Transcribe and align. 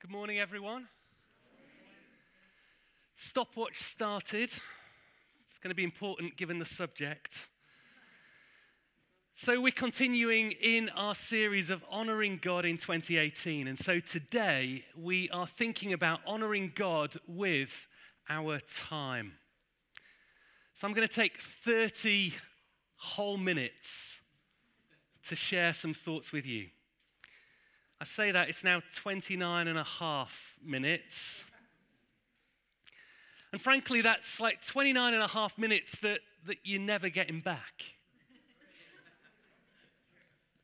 Good 0.00 0.12
morning, 0.12 0.38
everyone. 0.38 0.86
Stopwatch 3.16 3.78
started. 3.78 4.48
It's 5.48 5.58
going 5.60 5.70
to 5.70 5.74
be 5.74 5.82
important 5.82 6.36
given 6.36 6.60
the 6.60 6.64
subject. 6.64 7.48
So, 9.34 9.60
we're 9.60 9.72
continuing 9.72 10.52
in 10.52 10.88
our 10.90 11.16
series 11.16 11.68
of 11.68 11.84
honoring 11.90 12.38
God 12.40 12.64
in 12.64 12.76
2018. 12.76 13.66
And 13.66 13.76
so, 13.76 13.98
today 13.98 14.84
we 14.96 15.28
are 15.30 15.48
thinking 15.48 15.92
about 15.92 16.20
honoring 16.24 16.70
God 16.76 17.16
with 17.26 17.88
our 18.28 18.60
time. 18.60 19.32
So, 20.74 20.86
I'm 20.86 20.94
going 20.94 21.08
to 21.08 21.12
take 21.12 21.40
30 21.40 22.34
whole 22.98 23.36
minutes 23.36 24.22
to 25.24 25.34
share 25.34 25.74
some 25.74 25.92
thoughts 25.92 26.32
with 26.32 26.46
you. 26.46 26.68
I 28.00 28.04
say 28.04 28.30
that 28.30 28.48
it's 28.48 28.62
now 28.62 28.80
29 28.94 29.66
and 29.66 29.78
a 29.78 29.84
half 29.84 30.54
minutes. 30.64 31.46
And 33.52 33.60
frankly, 33.60 34.02
that's 34.02 34.40
like 34.40 34.64
29 34.64 35.14
and 35.14 35.22
a 35.22 35.28
half 35.28 35.58
minutes 35.58 35.98
that, 36.00 36.20
that 36.46 36.58
you're 36.62 36.80
never 36.80 37.08
getting 37.08 37.40
back. 37.40 37.84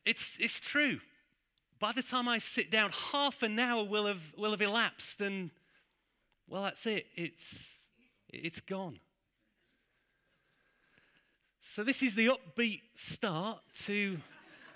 It's, 0.05 0.37
it's 0.39 0.59
true. 0.59 0.99
By 1.79 1.91
the 1.91 2.03
time 2.03 2.29
I 2.29 2.37
sit 2.37 2.71
down, 2.71 2.91
half 3.11 3.43
an 3.43 3.59
hour 3.59 3.83
will 3.83 4.05
have, 4.05 4.33
will 4.37 4.51
have 4.51 4.61
elapsed, 4.61 5.19
and 5.19 5.49
well, 6.47 6.63
that's 6.63 6.85
it. 6.85 7.07
It's, 7.15 7.87
it's 8.29 8.61
gone. 8.61 8.99
So, 11.59 11.83
this 11.83 12.03
is 12.03 12.13
the 12.13 12.27
upbeat 12.27 12.81
start 12.93 13.59
to 13.85 14.19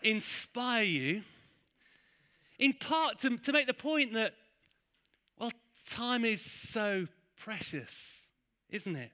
inspire 0.02 0.84
you 0.84 1.24
in 2.60 2.74
part 2.74 3.20
to, 3.20 3.38
to 3.38 3.54
make 3.54 3.68
the 3.68 3.74
point 3.74 4.14
that, 4.14 4.34
well, 5.40 5.52
time 5.90 6.26
is 6.26 6.44
so 6.44 7.08
precious, 7.38 8.30
isn't 8.70 8.96
it? 8.96 9.12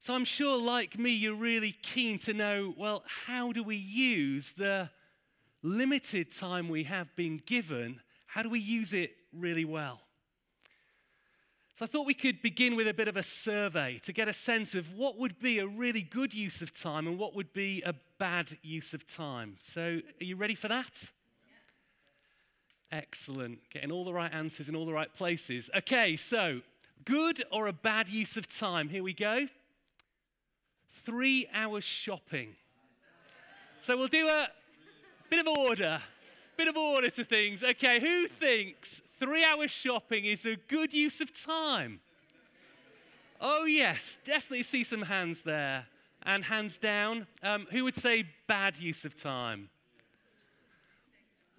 So 0.00 0.14
I'm 0.14 0.24
sure, 0.24 0.60
like 0.60 0.98
me, 0.98 1.10
you're 1.10 1.34
really 1.34 1.72
keen 1.72 2.18
to 2.20 2.34
know 2.34 2.74
well, 2.76 3.04
how 3.26 3.52
do 3.52 3.62
we 3.62 3.76
use 3.76 4.52
the 4.52 4.90
limited 5.62 6.34
time 6.34 6.68
we 6.68 6.84
have 6.84 7.14
been 7.16 7.40
given? 7.46 8.00
How 8.26 8.42
do 8.42 8.50
we 8.50 8.60
use 8.60 8.92
it 8.92 9.12
really 9.32 9.64
well? 9.64 10.00
So 11.74 11.84
I 11.84 11.86
thought 11.86 12.06
we 12.06 12.14
could 12.14 12.42
begin 12.42 12.76
with 12.76 12.88
a 12.88 12.94
bit 12.94 13.08
of 13.08 13.16
a 13.16 13.22
survey 13.22 14.00
to 14.04 14.12
get 14.12 14.28
a 14.28 14.32
sense 14.32 14.74
of 14.74 14.92
what 14.94 15.16
would 15.16 15.38
be 15.38 15.58
a 15.58 15.66
really 15.66 16.02
good 16.02 16.34
use 16.34 16.60
of 16.60 16.78
time 16.78 17.06
and 17.06 17.18
what 17.18 17.34
would 17.34 17.52
be 17.52 17.82
a 17.86 17.94
bad 18.18 18.50
use 18.62 18.92
of 18.92 19.06
time. 19.06 19.56
So, 19.60 20.00
are 20.20 20.24
you 20.24 20.36
ready 20.36 20.54
for 20.54 20.68
that? 20.68 21.12
Excellent. 22.92 23.60
Getting 23.70 23.92
all 23.92 24.04
the 24.04 24.12
right 24.12 24.32
answers 24.32 24.68
in 24.68 24.74
all 24.74 24.84
the 24.84 24.92
right 24.92 25.14
places. 25.14 25.70
Okay, 25.76 26.16
so 26.16 26.60
good 27.04 27.42
or 27.52 27.68
a 27.68 27.72
bad 27.72 28.08
use 28.08 28.36
of 28.36 28.48
time? 28.48 28.88
Here 28.88 29.02
we 29.02 29.12
go. 29.12 29.46
Three 30.88 31.46
hours 31.54 31.84
shopping. 31.84 32.56
So 33.78 33.96
we'll 33.96 34.08
do 34.08 34.26
a 34.26 34.48
bit 35.30 35.38
of 35.38 35.46
order. 35.46 36.00
Bit 36.56 36.68
of 36.68 36.76
order 36.76 37.08
to 37.10 37.24
things. 37.24 37.62
Okay, 37.62 38.00
who 38.00 38.26
thinks 38.26 39.00
three 39.18 39.44
hours 39.44 39.70
shopping 39.70 40.24
is 40.24 40.44
a 40.44 40.56
good 40.56 40.92
use 40.92 41.20
of 41.20 41.32
time? 41.32 42.00
Oh, 43.40 43.64
yes, 43.64 44.18
definitely 44.24 44.64
see 44.64 44.84
some 44.84 45.02
hands 45.02 45.42
there. 45.42 45.86
And 46.22 46.44
hands 46.44 46.76
down. 46.76 47.26
Um, 47.42 47.66
who 47.70 47.84
would 47.84 47.96
say 47.96 48.24
bad 48.46 48.78
use 48.78 49.06
of 49.06 49.16
time? 49.16 49.70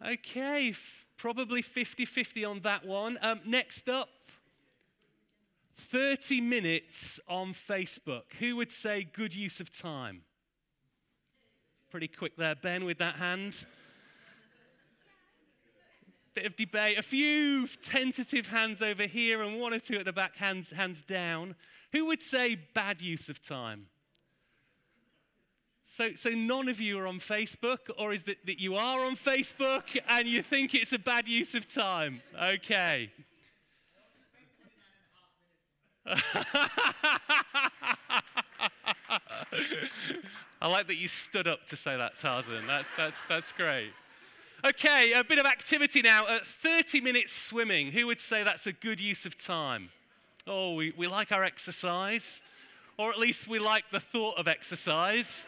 Okay, 0.05 0.73
Probably 1.21 1.61
50 1.61 2.05
50 2.05 2.45
on 2.45 2.59
that 2.61 2.83
one. 2.83 3.19
Um, 3.21 3.41
next 3.45 3.87
up, 3.87 4.09
30 5.77 6.41
minutes 6.41 7.19
on 7.27 7.53
Facebook. 7.53 8.33
Who 8.39 8.55
would 8.55 8.71
say 8.71 9.03
good 9.03 9.35
use 9.35 9.59
of 9.59 9.69
time? 9.69 10.23
Pretty 11.91 12.07
quick 12.07 12.37
there, 12.37 12.55
Ben, 12.55 12.85
with 12.85 12.97
that 12.97 13.17
hand. 13.17 13.67
Bit 16.33 16.47
of 16.47 16.55
debate. 16.55 16.97
A 16.97 17.03
few 17.03 17.67
tentative 17.67 18.47
hands 18.47 18.81
over 18.81 19.03
here, 19.03 19.43
and 19.43 19.61
one 19.61 19.75
or 19.75 19.79
two 19.79 19.99
at 19.99 20.05
the 20.05 20.13
back, 20.13 20.37
hands, 20.37 20.71
hands 20.71 21.03
down. 21.03 21.53
Who 21.91 22.07
would 22.07 22.23
say 22.23 22.55
bad 22.73 22.99
use 22.99 23.29
of 23.29 23.43
time? 23.43 23.90
So, 25.93 26.15
so 26.15 26.29
none 26.29 26.69
of 26.69 26.79
you 26.79 26.97
are 26.99 27.07
on 27.07 27.19
Facebook, 27.19 27.79
or 27.97 28.13
is 28.13 28.23
it 28.25 28.45
that 28.45 28.61
you 28.61 28.75
are 28.75 29.05
on 29.05 29.17
Facebook 29.17 29.97
and 30.07 30.25
you 30.25 30.41
think 30.41 30.73
it's 30.73 30.93
a 30.93 30.97
bad 30.97 31.27
use 31.27 31.53
of 31.53 31.67
time? 31.67 32.21
Okay. 32.41 33.11
I 40.61 40.67
like 40.69 40.87
that 40.87 40.95
you 40.95 41.09
stood 41.09 41.45
up 41.49 41.67
to 41.67 41.75
say 41.75 41.97
that, 41.97 42.17
Tarzan. 42.19 42.67
That's, 42.67 42.87
that's, 42.95 43.21
that's 43.27 43.51
great. 43.51 43.91
Okay, 44.65 45.11
a 45.11 45.25
bit 45.25 45.39
of 45.39 45.45
activity 45.45 46.01
now. 46.01 46.25
At 46.25 46.47
30 46.47 47.01
minutes 47.01 47.33
swimming, 47.33 47.91
who 47.91 48.07
would 48.07 48.21
say 48.21 48.43
that's 48.43 48.65
a 48.65 48.71
good 48.71 49.01
use 49.01 49.25
of 49.25 49.37
time? 49.37 49.89
Oh, 50.47 50.73
we, 50.75 50.93
we 50.95 51.07
like 51.07 51.33
our 51.33 51.43
exercise, 51.43 52.41
or 52.97 53.09
at 53.11 53.19
least 53.19 53.49
we 53.49 53.59
like 53.59 53.91
the 53.91 53.99
thought 53.99 54.37
of 54.37 54.47
exercise. 54.47 55.45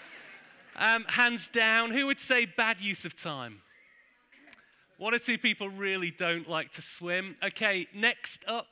Um, 0.76 1.06
hands 1.06 1.48
down. 1.48 1.92
Who 1.92 2.08
would 2.08 2.20
say 2.20 2.46
bad 2.46 2.82
use 2.82 3.06
of 3.06 3.16
time? 3.16 3.62
One 4.98 5.14
or 5.14 5.20
two 5.20 5.38
people 5.38 5.70
really 5.70 6.12
don't 6.12 6.50
like 6.50 6.72
to 6.74 6.82
swim. 6.82 7.36
Okay, 7.44 7.88
next 7.94 8.44
up 8.48 8.68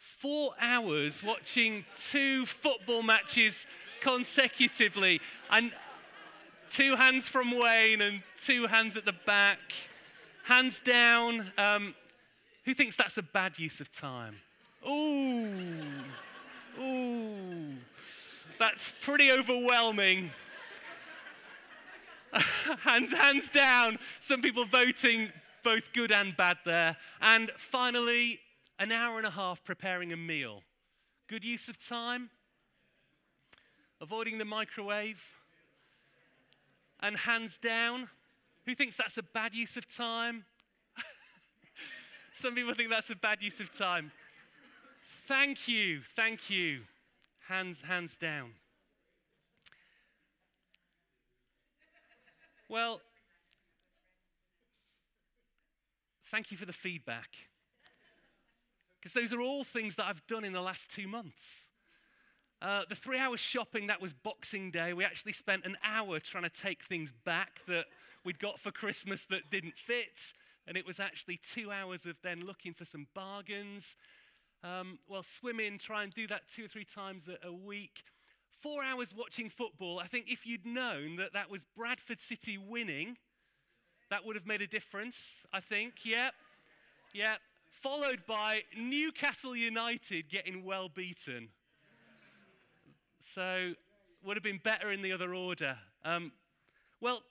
four 0.00 0.52
hours 0.60 1.22
watching 1.22 1.84
two 1.96 2.44
football 2.46 3.02
matches 3.02 3.66
consecutively. 4.00 5.20
And 5.50 5.72
two 6.70 6.96
hands 6.96 7.28
from 7.28 7.50
Wayne 7.58 8.00
and 8.00 8.22
two 8.42 8.66
hands 8.66 8.96
at 8.96 9.04
the 9.04 9.14
back. 9.26 9.58
Hands 10.44 10.80
down. 10.80 11.52
Um, 11.58 11.94
who 12.64 12.74
thinks 12.74 12.96
that's 12.96 13.18
a 13.18 13.22
bad 13.22 13.58
use 13.58 13.80
of 13.80 13.92
time? 13.92 14.36
Ooh. 14.88 15.82
Ooh. 16.80 17.74
That's 18.58 18.92
pretty 19.00 19.30
overwhelming. 19.32 20.30
hands, 22.80 23.12
hands 23.12 23.48
down. 23.48 23.98
Some 24.20 24.42
people 24.42 24.64
voting 24.64 25.32
both 25.62 25.92
good 25.92 26.12
and 26.12 26.36
bad 26.36 26.58
there. 26.64 26.96
And 27.20 27.50
finally, 27.56 28.40
an 28.78 28.92
hour 28.92 29.18
and 29.18 29.26
a 29.26 29.30
half 29.30 29.62
preparing 29.64 30.12
a 30.12 30.16
meal. 30.16 30.62
Good 31.28 31.44
use 31.44 31.68
of 31.68 31.84
time. 31.84 32.30
Avoiding 34.00 34.38
the 34.38 34.44
microwave. 34.44 35.24
And 37.00 37.16
hands 37.16 37.58
down. 37.58 38.08
Who 38.66 38.74
thinks 38.74 38.96
that's 38.96 39.18
a 39.18 39.22
bad 39.22 39.54
use 39.54 39.76
of 39.76 39.88
time? 39.88 40.44
Some 42.32 42.54
people 42.54 42.74
think 42.74 42.90
that's 42.90 43.10
a 43.10 43.16
bad 43.16 43.42
use 43.42 43.60
of 43.60 43.76
time. 43.76 44.12
Thank 45.26 45.68
you, 45.68 46.00
thank 46.16 46.50
you. 46.50 46.82
Hands, 47.48 47.80
hands 47.82 48.16
down. 48.16 48.52
Well, 52.70 53.00
thank 56.26 56.52
you 56.52 56.56
for 56.56 56.66
the 56.66 56.72
feedback. 56.72 57.30
Because 59.00 59.12
those 59.12 59.32
are 59.32 59.40
all 59.40 59.64
things 59.64 59.96
that 59.96 60.06
I've 60.06 60.24
done 60.28 60.44
in 60.44 60.52
the 60.52 60.60
last 60.60 60.88
two 60.88 61.08
months. 61.08 61.70
Uh, 62.62 62.82
the 62.88 62.94
three 62.94 63.18
hours 63.18 63.40
shopping, 63.40 63.88
that 63.88 64.00
was 64.00 64.12
Boxing 64.12 64.70
Day. 64.70 64.92
We 64.92 65.04
actually 65.04 65.32
spent 65.32 65.66
an 65.66 65.78
hour 65.82 66.20
trying 66.20 66.44
to 66.44 66.48
take 66.48 66.84
things 66.84 67.10
back 67.10 67.58
that 67.66 67.86
we'd 68.24 68.38
got 68.38 68.60
for 68.60 68.70
Christmas 68.70 69.26
that 69.26 69.50
didn't 69.50 69.76
fit. 69.76 70.32
And 70.68 70.76
it 70.76 70.86
was 70.86 71.00
actually 71.00 71.40
two 71.42 71.72
hours 71.72 72.06
of 72.06 72.18
then 72.22 72.46
looking 72.46 72.72
for 72.72 72.84
some 72.84 73.08
bargains. 73.16 73.96
Um, 74.62 75.00
well, 75.08 75.24
swimming, 75.24 75.78
try 75.78 76.04
and 76.04 76.14
do 76.14 76.28
that 76.28 76.42
two 76.46 76.66
or 76.66 76.68
three 76.68 76.84
times 76.84 77.28
a, 77.28 77.44
a 77.44 77.52
week 77.52 78.04
four 78.60 78.82
hours 78.82 79.14
watching 79.16 79.48
football, 79.48 79.98
I 79.98 80.06
think 80.06 80.26
if 80.28 80.46
you'd 80.46 80.66
known 80.66 81.16
that 81.16 81.32
that 81.32 81.50
was 81.50 81.64
Bradford 81.76 82.20
City 82.20 82.58
winning, 82.58 83.16
that 84.10 84.24
would 84.24 84.36
have 84.36 84.46
made 84.46 84.60
a 84.60 84.66
difference, 84.66 85.46
I 85.52 85.60
think. 85.60 86.04
Yep. 86.04 86.34
Yep. 87.14 87.38
Followed 87.70 88.26
by 88.26 88.62
Newcastle 88.76 89.56
United 89.56 90.28
getting 90.28 90.64
well 90.64 90.88
beaten. 90.88 91.48
So, 93.20 93.74
would 94.24 94.36
have 94.36 94.44
been 94.44 94.60
better 94.62 94.90
in 94.90 95.02
the 95.02 95.12
other 95.12 95.34
order. 95.34 95.78
Um, 96.04 96.32
well, 97.00 97.22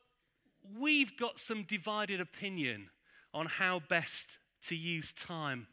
we've 0.77 1.15
got 1.17 1.39
some 1.39 1.63
divided 1.63 2.21
opinion 2.21 2.89
on 3.33 3.45
how 3.45 3.81
best 3.89 4.39
to 4.63 4.75
use 4.75 5.11
time. 5.11 5.67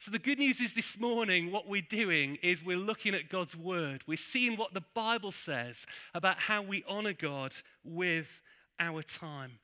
So, 0.00 0.10
the 0.10 0.18
good 0.18 0.38
news 0.38 0.62
is 0.62 0.72
this 0.72 0.98
morning, 0.98 1.52
what 1.52 1.68
we're 1.68 1.82
doing 1.82 2.38
is 2.42 2.64
we're 2.64 2.78
looking 2.78 3.14
at 3.14 3.28
God's 3.28 3.54
word. 3.54 4.00
We're 4.06 4.16
seeing 4.16 4.56
what 4.56 4.72
the 4.72 4.80
Bible 4.94 5.30
says 5.30 5.84
about 6.14 6.38
how 6.38 6.62
we 6.62 6.82
honor 6.88 7.12
God 7.12 7.52
with 7.84 8.40
our 8.78 9.02
time. 9.02 9.58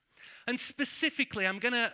And 0.46 0.60
specifically, 0.60 1.46
I'm 1.46 1.58
going 1.58 1.72
to 1.72 1.90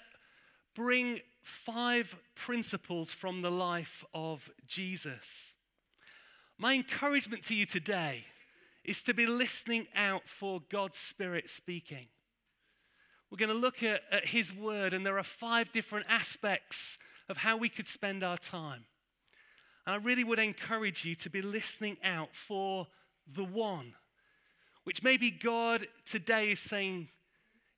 bring 0.75 1.21
five 1.45 2.17
principles 2.35 3.15
from 3.15 3.43
the 3.43 3.51
life 3.53 4.05
of 4.13 4.51
Jesus. 4.67 5.55
My 6.59 6.75
encouragement 6.75 7.45
to 7.45 7.55
you 7.55 7.65
today 7.65 8.25
is 8.83 9.05
to 9.05 9.15
be 9.15 9.25
listening 9.25 9.87
out 9.95 10.27
for 10.27 10.61
God's 10.69 10.99
Spirit 10.99 11.49
speaking. 11.49 12.09
We're 13.31 13.39
going 13.39 13.55
to 13.55 13.55
look 13.55 13.85
at, 13.85 14.01
at, 14.11 14.27
His 14.27 14.53
Word, 14.53 14.95
and 14.95 15.07
there 15.07 15.19
are 15.19 15.23
five 15.23 15.71
different 15.71 16.07
aspects 16.09 16.99
of 17.29 17.39
how 17.39 17.57
we 17.57 17.69
could 17.69 17.89
spend 17.89 18.23
our 18.23 18.37
time. 18.37 18.85
And 19.87 19.95
I 19.95 19.99
really 19.99 20.25
would 20.25 20.39
encourage 20.39 21.05
you 21.05 21.15
to 21.17 21.31
be 21.31 21.43
listening 21.43 21.97
out 22.05 22.35
for 22.35 22.87
the 23.27 23.45
one, 23.45 23.95
which 24.85 25.03
maybe 25.03 25.31
God 25.31 25.87
today 26.05 26.53
is 26.53 26.61
saying 26.61 27.09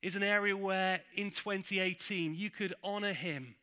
is 0.01 0.15
an 0.15 0.23
area 0.23 0.55
where 0.55 1.01
in 1.15 1.31
2018 1.31 2.35
you 2.35 2.49
could 2.49 2.73
honor 2.83 3.13
Him 3.13 3.55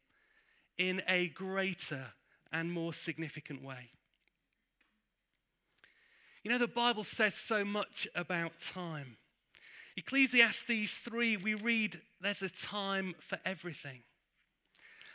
in 0.76 1.02
a 1.06 1.29
greater 1.29 2.06
and 2.52 2.73
more 2.73 2.93
significant 2.93 3.62
way. 3.62 3.90
You 6.43 6.50
know, 6.50 6.58
the 6.58 6.67
Bible 6.67 7.05
says 7.05 7.34
so 7.34 7.64
much 7.64 8.08
about 8.17 8.58
time. 8.58 9.17
Ecclesiastes 9.96 10.99
3, 10.99 11.37
we 11.37 11.55
read 11.55 12.00
there's 12.20 12.43
a 12.43 12.50
time 12.50 13.14
for 13.20 13.38
everything. 13.44 14.02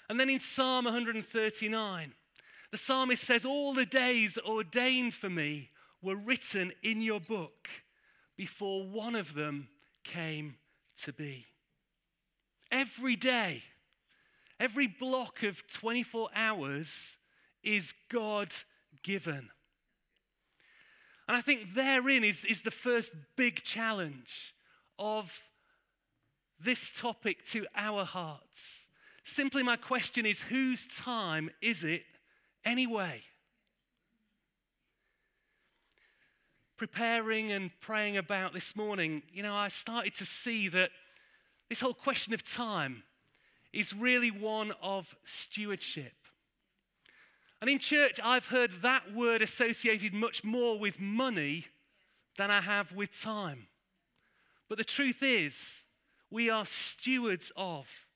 And 0.10 0.20
then 0.20 0.30
in 0.30 0.40
Psalm 0.40 0.86
139, 0.86 2.14
the 2.72 2.78
psalmist 2.78 3.24
says, 3.24 3.46
All 3.46 3.74
the 3.74 3.86
days 3.86 4.38
ordained 4.46 5.14
for 5.14 5.30
me 5.30 5.70
were 6.02 6.16
written 6.16 6.72
in 6.84 7.02
your 7.02 7.20
book 7.20 7.68
before 8.38 8.88
one 8.88 9.16
of 9.16 9.34
them 9.34 9.68
came 10.04 10.56
to 11.04 11.12
be. 11.12 11.46
Every 12.72 13.16
day, 13.16 13.64
every 14.60 14.88
block 14.88 15.44
of 15.44 15.68
24 15.68 16.30
hours 16.36 17.18
is 17.64 17.94
God 18.10 18.54
given. 19.04 19.50
And 21.28 21.36
I 21.36 21.42
think 21.42 21.74
therein 21.74 22.24
is, 22.24 22.46
is 22.46 22.62
the 22.62 22.72
first 22.72 23.12
big 23.36 23.64
challenge 23.64 24.54
of 24.98 25.42
this 26.60 26.98
topic 26.98 27.44
to 27.48 27.66
our 27.76 28.06
hearts. 28.06 28.88
Simply, 29.28 29.62
my 29.62 29.76
question 29.76 30.26
is 30.26 30.42
whose 30.44 30.88
time 30.88 31.50
is 31.62 31.84
it 31.84 32.06
anyway? 32.64 33.24
Preparing 36.78 37.52
and 37.52 37.70
praying 37.82 38.16
about 38.16 38.54
this 38.54 38.74
morning, 38.74 39.24
you 39.34 39.44
know, 39.44 39.54
I 39.54 39.68
started 39.68 40.16
to 40.16 40.26
see 40.26 40.70
that 40.70 40.92
this 41.68 41.82
whole 41.82 41.94
question 41.94 42.34
of 42.34 42.42
time 42.42 43.04
is 43.74 43.94
really 43.94 44.32
one 44.32 44.72
of 44.82 45.14
stewardship. 45.26 46.14
And 47.60 47.70
in 47.70 47.80
church, 47.80 48.22
I've 48.24 48.48
heard 48.48 48.72
that 48.82 49.14
word 49.14 49.42
associated 49.42 50.14
much 50.14 50.46
more 50.46 50.80
with 50.80 51.02
money 51.02 51.66
than 52.38 52.50
I 52.50 52.62
have 52.62 52.94
with 52.94 53.20
time. 53.20 53.68
But 54.70 54.78
the 54.78 54.86
truth 54.86 55.22
is, 55.22 55.84
we 56.32 56.50
are 56.50 56.66
stewards 56.66 57.52
of 57.58 58.07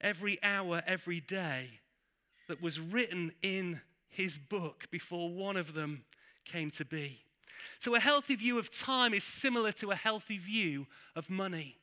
every 0.00 0.38
hour, 0.42 0.82
every 0.86 1.20
day 1.20 1.80
that 2.48 2.62
was 2.62 2.80
written 2.80 3.32
in 3.42 3.80
his 4.08 4.38
book 4.38 4.84
before 4.90 5.30
one 5.30 5.56
of 5.56 5.74
them 5.74 6.04
came 6.44 6.70
to 6.72 6.84
be. 6.84 7.20
So, 7.78 7.94
a 7.94 8.00
healthy 8.00 8.36
view 8.36 8.58
of 8.58 8.70
time 8.70 9.14
is 9.14 9.24
similar 9.24 9.72
to 9.72 9.90
a 9.90 9.96
healthy 9.96 10.38
view 10.38 10.86
of 11.14 11.30
money. 11.30 11.76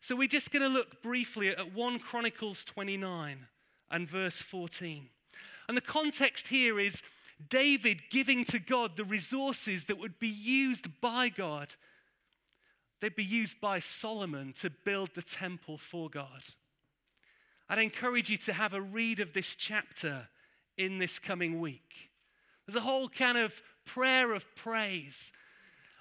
So, 0.00 0.16
we're 0.16 0.28
just 0.28 0.50
going 0.50 0.62
to 0.62 0.68
look 0.68 1.02
briefly 1.02 1.48
at 1.50 1.74
1 1.74 1.98
Chronicles 2.00 2.64
29 2.64 3.46
and 3.90 4.08
verse 4.08 4.40
14. 4.40 5.08
And 5.68 5.76
the 5.76 5.82
context 5.82 6.48
here 6.48 6.78
is 6.78 7.02
David 7.48 8.02
giving 8.10 8.44
to 8.46 8.58
God 8.58 8.96
the 8.96 9.04
resources 9.04 9.84
that 9.86 9.98
would 9.98 10.18
be 10.18 10.28
used 10.28 11.00
by 11.00 11.28
God. 11.28 11.74
They'd 13.00 13.14
be 13.14 13.24
used 13.24 13.60
by 13.60 13.78
Solomon 13.78 14.52
to 14.60 14.70
build 14.70 15.14
the 15.14 15.22
temple 15.22 15.76
for 15.76 16.08
God. 16.08 16.42
I'd 17.68 17.78
encourage 17.78 18.30
you 18.30 18.36
to 18.38 18.52
have 18.52 18.74
a 18.74 18.80
read 18.80 19.20
of 19.20 19.32
this 19.32 19.56
chapter 19.56 20.28
in 20.76 20.98
this 20.98 21.18
coming 21.18 21.60
week. 21.60 22.10
There's 22.66 22.76
a 22.76 22.80
whole 22.80 23.08
kind 23.08 23.38
of 23.38 23.62
prayer 23.84 24.32
of 24.32 24.54
praise. 24.54 25.32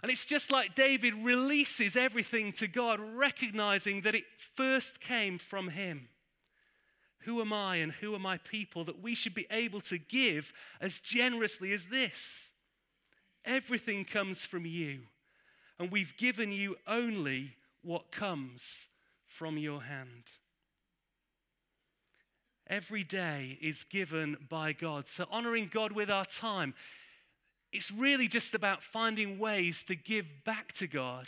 And 0.01 0.11
it's 0.11 0.25
just 0.25 0.51
like 0.51 0.75
David 0.75 1.13
releases 1.15 1.95
everything 1.95 2.51
to 2.53 2.67
God, 2.67 2.99
recognizing 2.99 4.01
that 4.01 4.15
it 4.15 4.25
first 4.37 4.99
came 4.99 5.37
from 5.37 5.69
him. 5.69 6.09
Who 7.19 7.41
am 7.41 7.51
I 7.51 7.77
and 7.77 7.91
who 7.91 8.13
are 8.13 8.19
my 8.19 8.37
people 8.37 8.83
that 8.83 9.01
we 9.01 9.15
should 9.15 9.33
be 9.33 9.47
able 9.49 9.81
to 9.81 9.97
give 9.97 10.53
as 10.79 10.99
generously 10.99 11.73
as 11.73 11.87
this? 11.87 12.53
Everything 13.43 14.05
comes 14.05 14.45
from 14.45 14.65
you, 14.65 15.01
and 15.79 15.91
we've 15.91 16.15
given 16.17 16.51
you 16.51 16.75
only 16.87 17.55
what 17.81 18.11
comes 18.11 18.89
from 19.25 19.57
your 19.57 19.83
hand. 19.83 20.23
Every 22.67 23.03
day 23.03 23.57
is 23.61 23.83
given 23.83 24.37
by 24.49 24.73
God. 24.73 25.07
So, 25.07 25.25
honoring 25.29 25.69
God 25.71 25.91
with 25.91 26.09
our 26.09 26.25
time, 26.25 26.73
it's 27.71 27.91
really 27.91 28.27
just 28.27 28.55
about 28.55 28.83
finding 28.83 29.37
ways 29.37 29.83
to 29.83 29.95
give 29.95 30.25
back 30.43 30.71
to 30.73 30.87
God 30.87 31.27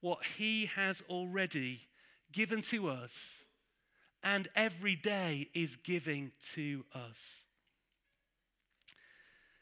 what 0.00 0.24
He 0.38 0.66
has 0.66 1.02
already 1.08 1.88
given 2.32 2.62
to 2.62 2.88
us 2.88 3.46
and 4.22 4.48
every 4.54 4.96
day 4.96 5.48
is 5.54 5.76
giving 5.76 6.32
to 6.52 6.84
us. 6.94 7.46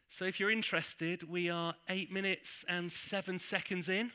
So, 0.09 0.25
if 0.25 0.41
you're 0.41 0.51
interested, 0.51 1.29
we 1.29 1.51
are 1.51 1.75
eight 1.89 2.11
minutes 2.11 2.65
and 2.69 2.91
seven 2.91 3.39
seconds 3.39 3.89
in. 3.89 4.13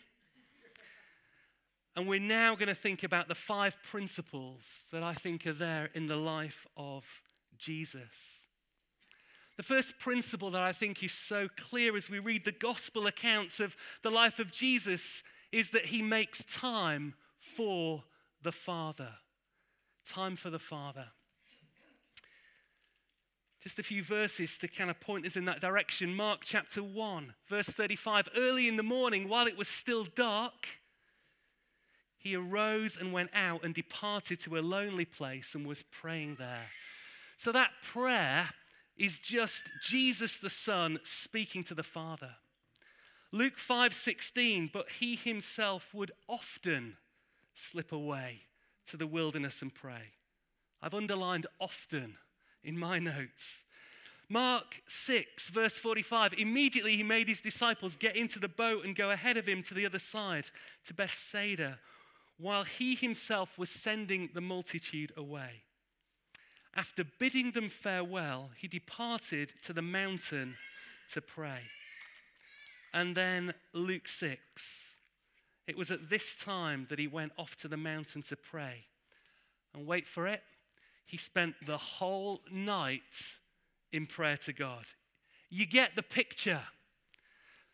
And 1.95 2.07
we're 2.07 2.19
now 2.19 2.55
going 2.55 2.69
to 2.69 2.75
think 2.75 3.03
about 3.03 3.27
the 3.27 3.35
five 3.35 3.77
principles 3.83 4.85
that 4.91 5.03
I 5.03 5.13
think 5.13 5.45
are 5.45 5.53
there 5.53 5.89
in 5.93 6.07
the 6.07 6.17
life 6.17 6.65
of 6.75 7.21
Jesus. 7.57 8.47
The 9.57 9.63
first 9.63 9.99
principle 9.99 10.49
that 10.51 10.61
I 10.61 10.71
think 10.71 11.03
is 11.03 11.11
so 11.11 11.47
clear 11.55 11.95
as 11.95 12.09
we 12.09 12.17
read 12.17 12.45
the 12.45 12.51
gospel 12.51 13.05
accounts 13.05 13.59
of 13.59 13.77
the 14.01 14.09
life 14.09 14.39
of 14.39 14.51
Jesus 14.51 15.23
is 15.51 15.69
that 15.69 15.85
he 15.85 16.01
makes 16.01 16.43
time 16.43 17.13
for 17.37 18.03
the 18.41 18.51
Father. 18.51 19.09
Time 20.03 20.35
for 20.35 20.49
the 20.49 20.59
Father. 20.59 21.05
Just 23.61 23.77
a 23.79 23.83
few 23.83 24.03
verses 24.03 24.57
to 24.57 24.67
kind 24.67 24.89
of 24.89 24.99
point 24.99 25.25
us 25.25 25.37
in 25.37 25.45
that 25.45 25.61
direction. 25.61 26.15
Mark 26.15 26.41
chapter 26.43 26.81
1, 26.81 27.33
verse 27.47 27.67
35. 27.67 28.29
Early 28.35 28.67
in 28.67 28.75
the 28.75 28.83
morning, 28.83 29.29
while 29.29 29.45
it 29.45 29.57
was 29.57 29.69
still 29.69 30.05
dark, 30.15 30.81
he 32.23 32.35
arose 32.35 32.95
and 32.95 33.11
went 33.11 33.29
out 33.33 33.65
and 33.65 33.73
departed 33.73 34.39
to 34.39 34.57
a 34.57 34.61
lonely 34.61 35.03
place 35.03 35.53
and 35.53 35.65
was 35.65 35.83
praying 35.83 36.35
there. 36.39 36.69
So 37.35 37.51
that 37.51 37.71
prayer 37.83 38.51
is 38.97 39.19
just 39.19 39.69
Jesus 39.81 40.37
the 40.37 40.49
Son 40.49 40.99
speaking 41.03 41.65
to 41.65 41.75
the 41.75 41.83
Father. 41.83 42.35
Luke 43.33 43.57
5:16, 43.57 44.69
but 44.71 44.89
he 44.91 45.15
himself 45.15 45.93
would 45.93 46.11
often 46.29 46.97
slip 47.53 47.91
away 47.91 48.43
to 48.85 48.95
the 48.95 49.07
wilderness 49.07 49.61
and 49.61 49.73
pray. 49.73 50.13
I've 50.81 50.93
underlined 50.93 51.47
often 51.59 52.17
in 52.63 52.79
my 52.79 52.99
notes. 52.99 53.65
Mark 54.29 54.81
6, 54.87 55.49
verse 55.49 55.77
45. 55.77 56.33
Immediately 56.33 56.95
he 56.95 57.03
made 57.03 57.27
his 57.27 57.41
disciples 57.41 57.95
get 57.97 58.15
into 58.15 58.39
the 58.39 58.47
boat 58.47 58.85
and 58.85 58.95
go 58.95 59.11
ahead 59.11 59.35
of 59.35 59.47
him 59.47 59.61
to 59.63 59.73
the 59.73 59.85
other 59.85 59.99
side, 59.99 60.49
to 60.85 60.93
Bethsaida, 60.93 61.79
while 62.37 62.63
he 62.63 62.95
himself 62.95 63.57
was 63.57 63.69
sending 63.69 64.29
the 64.33 64.41
multitude 64.41 65.11
away. 65.15 65.63
After 66.75 67.03
bidding 67.03 67.51
them 67.51 67.69
farewell, 67.69 68.51
he 68.57 68.67
departed 68.67 69.53
to 69.63 69.73
the 69.73 69.81
mountain 69.81 70.55
to 71.09 71.21
pray. 71.21 71.61
And 72.93 73.15
then 73.15 73.53
Luke 73.73 74.07
6, 74.07 74.97
it 75.67 75.77
was 75.77 75.91
at 75.91 76.09
this 76.09 76.35
time 76.35 76.87
that 76.89 76.99
he 76.99 77.07
went 77.07 77.31
off 77.37 77.55
to 77.57 77.67
the 77.67 77.77
mountain 77.77 78.23
to 78.23 78.35
pray. 78.35 78.85
And 79.73 79.85
wait 79.85 80.07
for 80.07 80.27
it, 80.27 80.41
he 81.05 81.17
spent 81.17 81.55
the 81.65 81.77
whole 81.77 82.41
night 82.51 83.37
in 83.91 84.07
prayer 84.07 84.37
to 84.37 84.53
God. 84.53 84.85
You 85.49 85.65
get 85.65 85.95
the 85.95 86.03
picture. 86.03 86.61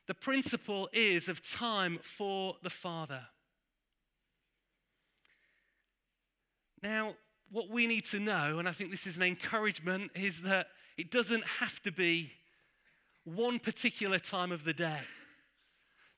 The 0.07 0.13
principle 0.13 0.89
is 0.91 1.29
of 1.29 1.41
time 1.41 1.99
for 2.01 2.57
the 2.61 2.69
Father. 2.69 3.27
Now, 6.81 7.15
what 7.51 7.69
we 7.69 7.88
need 7.88 8.05
to 8.05 8.19
know, 8.19 8.59
and 8.59 8.67
I 8.67 8.71
think 8.71 8.91
this 8.91 9.07
is 9.07 9.17
an 9.17 9.24
encouragement, 9.24 10.12
is 10.15 10.41
that 10.43 10.67
it 10.98 11.12
doesn't 11.12 11.43
have 11.59 11.81
to 11.83 11.91
be 11.91 12.31
one 13.24 13.59
particular 13.59 14.19
time 14.19 14.51
of 14.51 14.63
the 14.63 14.74
day. 14.74 15.01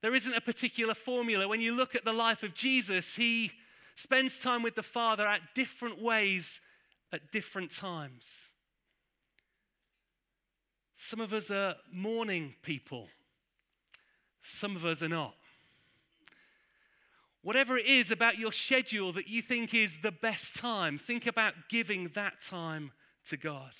There 0.01 0.15
isn't 0.15 0.33
a 0.33 0.41
particular 0.41 0.93
formula. 0.93 1.47
When 1.47 1.61
you 1.61 1.75
look 1.75 1.95
at 1.95 2.05
the 2.05 2.13
life 2.13 2.43
of 2.43 2.53
Jesus, 2.53 3.15
he 3.15 3.51
spends 3.95 4.39
time 4.39 4.63
with 4.63 4.75
the 4.75 4.83
Father 4.83 5.27
at 5.27 5.41
different 5.53 6.01
ways 6.01 6.61
at 7.13 7.31
different 7.31 7.71
times. 7.71 8.53
Some 10.95 11.19
of 11.19 11.33
us 11.33 11.51
are 11.51 11.75
morning 11.91 12.55
people, 12.61 13.07
some 14.41 14.75
of 14.75 14.85
us 14.85 15.01
are 15.01 15.09
not. 15.09 15.35
Whatever 17.43 17.77
it 17.77 17.87
is 17.87 18.11
about 18.11 18.37
your 18.37 18.51
schedule 18.51 19.11
that 19.13 19.27
you 19.27 19.41
think 19.41 19.73
is 19.73 19.99
the 20.01 20.11
best 20.11 20.57
time, 20.57 20.97
think 20.97 21.25
about 21.25 21.53
giving 21.69 22.09
that 22.09 22.41
time 22.41 22.91
to 23.25 23.37
God. 23.37 23.71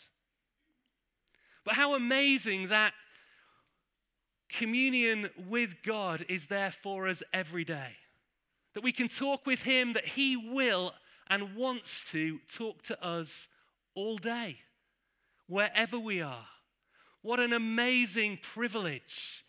But 1.63 1.75
how 1.75 1.94
amazing 1.94 2.70
that 2.70 2.94
communion 4.50 5.30
with 5.48 5.84
God 5.84 6.25
is 6.27 6.48
there 6.48 6.72
for 6.72 7.08
us 7.08 7.24
every 7.34 7.63
day. 7.63 7.98
That 8.74 8.84
we 8.84 8.91
can 8.91 9.08
talk 9.08 9.46
with 9.46 9.63
Him, 9.63 9.94
that 9.94 10.06
He 10.06 10.36
will 10.36 10.94
and 11.30 11.56
wants 11.56 12.12
to 12.12 12.39
talk 12.48 12.82
to 12.84 13.06
us 13.06 13.48
all 13.96 14.18
day, 14.18 14.58
wherever 15.48 16.00
we 16.00 16.22
are. 16.22 16.48
What 17.22 17.39
an 17.39 17.53
amazing 17.53 18.39
privilege 18.41 19.46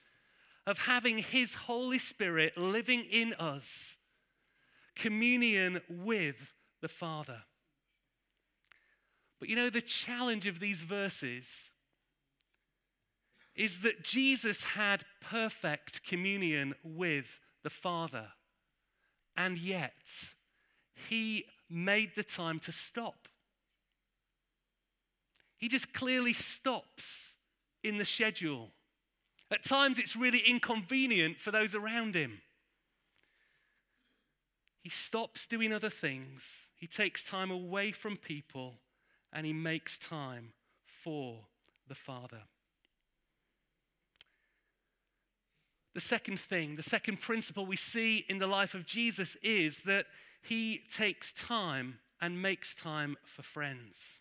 of 0.66 0.78
having 0.78 1.18
His 1.18 1.54
Holy 1.54 1.98
Spirit 1.98 2.56
living 2.56 3.04
in 3.10 3.34
us, 3.38 3.98
communion 4.96 5.80
with 5.88 6.54
the 6.80 6.88
Father. 6.88 7.42
But 9.38 9.48
you 9.48 9.56
know, 9.56 9.70
the 9.70 9.80
challenge 9.80 10.46
of 10.46 10.60
these 10.60 10.82
verses 10.82 11.72
is 13.54 13.80
that 13.80 14.02
Jesus 14.02 14.62
had 14.62 15.04
perfect 15.20 16.06
communion 16.06 16.74
with 16.82 17.40
the 17.62 17.70
Father, 17.70 18.28
and 19.36 19.58
yet 19.58 20.34
he 21.08 21.44
made 21.68 22.14
the 22.14 22.22
time 22.22 22.58
to 22.60 22.72
stop. 22.72 23.28
He 25.56 25.68
just 25.68 25.92
clearly 25.92 26.32
stops 26.32 27.36
in 27.82 27.96
the 27.96 28.04
schedule. 28.04 28.70
At 29.50 29.64
times, 29.64 29.98
it's 29.98 30.16
really 30.16 30.40
inconvenient 30.40 31.38
for 31.38 31.50
those 31.50 31.74
around 31.74 32.14
him. 32.14 32.40
He 34.82 34.90
stops 34.90 35.46
doing 35.46 35.72
other 35.72 35.88
things, 35.88 36.70
he 36.76 36.88
takes 36.88 37.22
time 37.22 37.50
away 37.50 37.92
from 37.92 38.16
people, 38.16 38.80
and 39.32 39.46
he 39.46 39.52
makes 39.52 39.96
time 39.96 40.52
for 40.84 41.46
the 41.86 41.94
Father. 41.94 42.42
The 45.94 46.00
second 46.00 46.40
thing, 46.40 46.76
the 46.76 46.82
second 46.82 47.20
principle 47.20 47.64
we 47.64 47.76
see 47.76 48.24
in 48.28 48.38
the 48.38 48.46
life 48.46 48.74
of 48.74 48.84
Jesus 48.84 49.36
is 49.42 49.82
that 49.82 50.06
he 50.42 50.80
takes 50.90 51.32
time 51.32 51.98
and 52.20 52.42
makes 52.42 52.74
time 52.74 53.16
for 53.24 53.42
friends. 53.42 54.20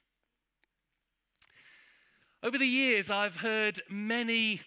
Over 2.44 2.58
the 2.58 2.68
years, 2.68 3.10
I've 3.10 3.38
heard 3.38 3.80
many 3.89 4.62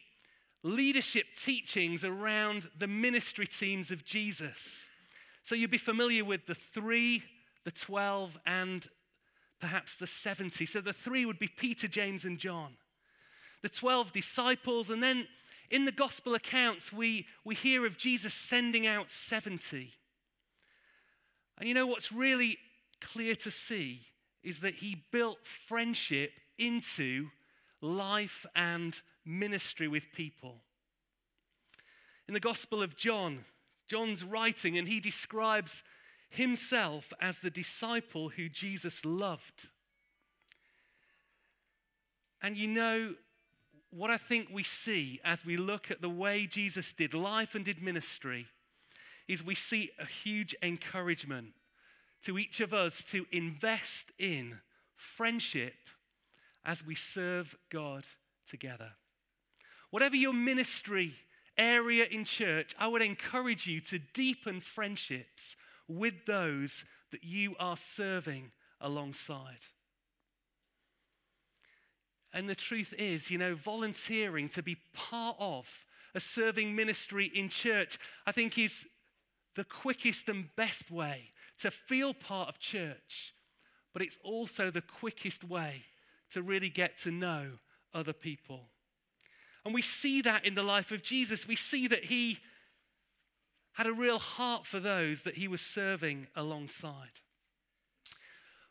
leadership 0.63 1.27
teachings 1.37 2.05
around 2.05 2.69
the 2.79 2.89
ministry 2.89 3.47
teams 3.47 3.91
of 3.91 4.05
Jesus. 4.05 4.89
So 5.45 5.55
you'd 5.55 5.71
be 5.71 5.77
familiar 5.77 6.25
with 6.25 6.47
the 6.47 6.55
three, 6.55 7.23
the 7.65 7.71
12, 7.71 8.41
and 8.47 8.87
perhaps 9.61 9.95
the 9.95 10.07
70. 10.07 10.65
So 10.65 10.81
the 10.81 10.95
three 10.95 11.27
would 11.27 11.39
be 11.39 11.49
Peter, 11.49 11.87
James, 11.87 12.25
and 12.25 12.39
John. 12.39 12.79
The 13.61 13.69
12 13.69 14.11
disciples, 14.11 14.89
and 14.89 15.03
then 15.03 15.29
in 15.71 15.85
the 15.85 15.93
gospel 15.93 16.35
accounts, 16.35 16.95
we, 16.95 17.27
we 17.45 17.55
hear 17.55 17.85
of 17.85 17.99
Jesus 17.99 18.33
sending 18.33 18.87
out 18.87 19.11
70. 19.11 19.93
And 21.59 21.69
you 21.69 21.75
know 21.75 21.87
what's 21.87 22.11
really 22.11 22.57
clear 23.03 23.35
to 23.37 23.51
see 23.51 24.07
is 24.43 24.61
that 24.61 24.77
he 24.77 25.05
built 25.13 25.47
friendship 25.47 26.33
into 26.59 27.29
life 27.83 28.47
and 28.57 28.99
ministry 29.27 29.89
with 29.89 30.11
people. 30.15 30.63
In 32.29 32.33
the 32.33 32.41
Gospel 32.41 32.83
of 32.83 32.97
John, 32.97 33.45
John's 33.89 34.25
writing 34.25 34.79
and 34.79 34.89
he 34.89 35.01
describes 35.01 35.83
himself 36.29 37.13
as 37.21 37.39
the 37.39 37.51
disciple 37.51 38.31
who 38.31 38.49
Jesus 38.49 39.05
loved. 39.05 39.69
And 42.43 42.57
you 42.57 42.69
know, 42.69 43.15
what 43.91 44.11
I 44.11 44.17
think 44.17 44.49
we 44.53 44.65
see 44.65 45.21
as 45.25 45.47
we 45.47 45.57
look 45.57 45.91
at 45.91 46.01
the 46.03 46.11
way 46.11 46.47
Jesus 46.47 46.93
did 46.93 47.15
life 47.15 47.55
and 47.55 47.65
did 47.65 47.81
ministry 47.81 48.47
is 49.29 49.45
we 49.45 49.55
see 49.55 49.91
a 49.99 50.05
huge 50.05 50.55
encouragement 50.63 51.55
to 52.23 52.39
each 52.39 52.61
of 52.61 52.75
us 52.75 53.05
to 53.05 53.27
invest 53.31 54.11
in 54.19 54.59
friendship 54.97 55.75
as 56.65 56.85
we 56.85 56.95
serve 56.95 57.57
God 57.71 58.05
together. 58.49 58.93
Whatever 59.91 60.17
your 60.17 60.33
ministry 60.33 61.15
area 61.57 62.07
in 62.11 62.25
church, 62.25 62.75
I 62.79 62.89
would 62.89 63.03
encourage 63.03 63.67
you 63.67 63.81
to 63.83 63.99
deepen 63.99 64.61
friendships 64.61 65.57
with 65.89 66.27
those 66.27 66.85
that 67.11 67.25
you 67.25 67.55
are 67.59 67.77
serving 67.77 68.53
alongside. 68.81 69.67
And 72.33 72.49
the 72.49 72.57
truth 72.57 72.93
is, 72.99 73.31
you 73.31 73.39
know, 73.39 73.55
volunteering 73.55 74.49
to 74.51 74.63
be 74.63 74.77
part 74.93 75.37
of 75.39 75.85
a 76.15 76.21
serving 76.21 76.75
ministry 76.75 77.31
in 77.33 77.49
church, 77.49 77.99
I 78.27 78.33
think 78.33 78.59
is 78.59 78.87
the 79.55 79.65
quickest 79.65 80.29
and 80.29 80.55
best 80.57 80.91
way 80.91 81.31
to 81.59 81.71
feel 81.71 82.13
part 82.13 82.49
of 82.49 82.59
church, 82.59 83.35
but 83.93 84.03
it's 84.03 84.19
also 84.25 84.71
the 84.71 84.83
quickest 84.83 85.45
way 85.45 85.85
to 86.31 86.43
really 86.43 86.71
get 86.71 86.97
to 86.99 87.13
know 87.13 87.53
other 87.93 88.13
people. 88.13 88.69
And 89.65 89.73
we 89.73 89.83
see 89.83 90.21
that 90.23 90.45
in 90.45 90.55
the 90.55 90.63
life 90.63 90.93
of 90.93 91.03
Jesus. 91.03 91.49
We 91.49 91.57
see 91.57 91.87
that 91.89 92.05
he 92.05 92.39
had 93.75 93.87
a 93.87 93.93
real 93.93 94.19
heart 94.19 94.67
for 94.67 94.79
those 94.79 95.23
that 95.23 95.37
he 95.37 95.49
was 95.49 95.61
serving 95.61 96.29
alongside. 96.37 97.21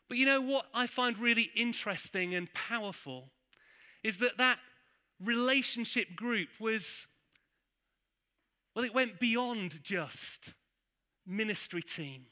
But 0.08 0.18
you 0.18 0.26
know 0.26 0.40
what 0.40 0.66
I 0.72 0.86
find 0.86 1.18
really 1.18 1.50
interesting 1.56 2.34
and 2.34 2.52
powerful 2.54 3.30
is 4.02 4.18
that 4.18 4.38
that 4.38 4.58
relationship 5.22 6.14
group 6.14 6.48
was, 6.60 7.06
well, 8.74 8.84
it 8.84 8.94
went 8.94 9.18
beyond 9.18 9.82
just 9.82 10.54
ministry 11.26 11.82
team. 11.82 12.26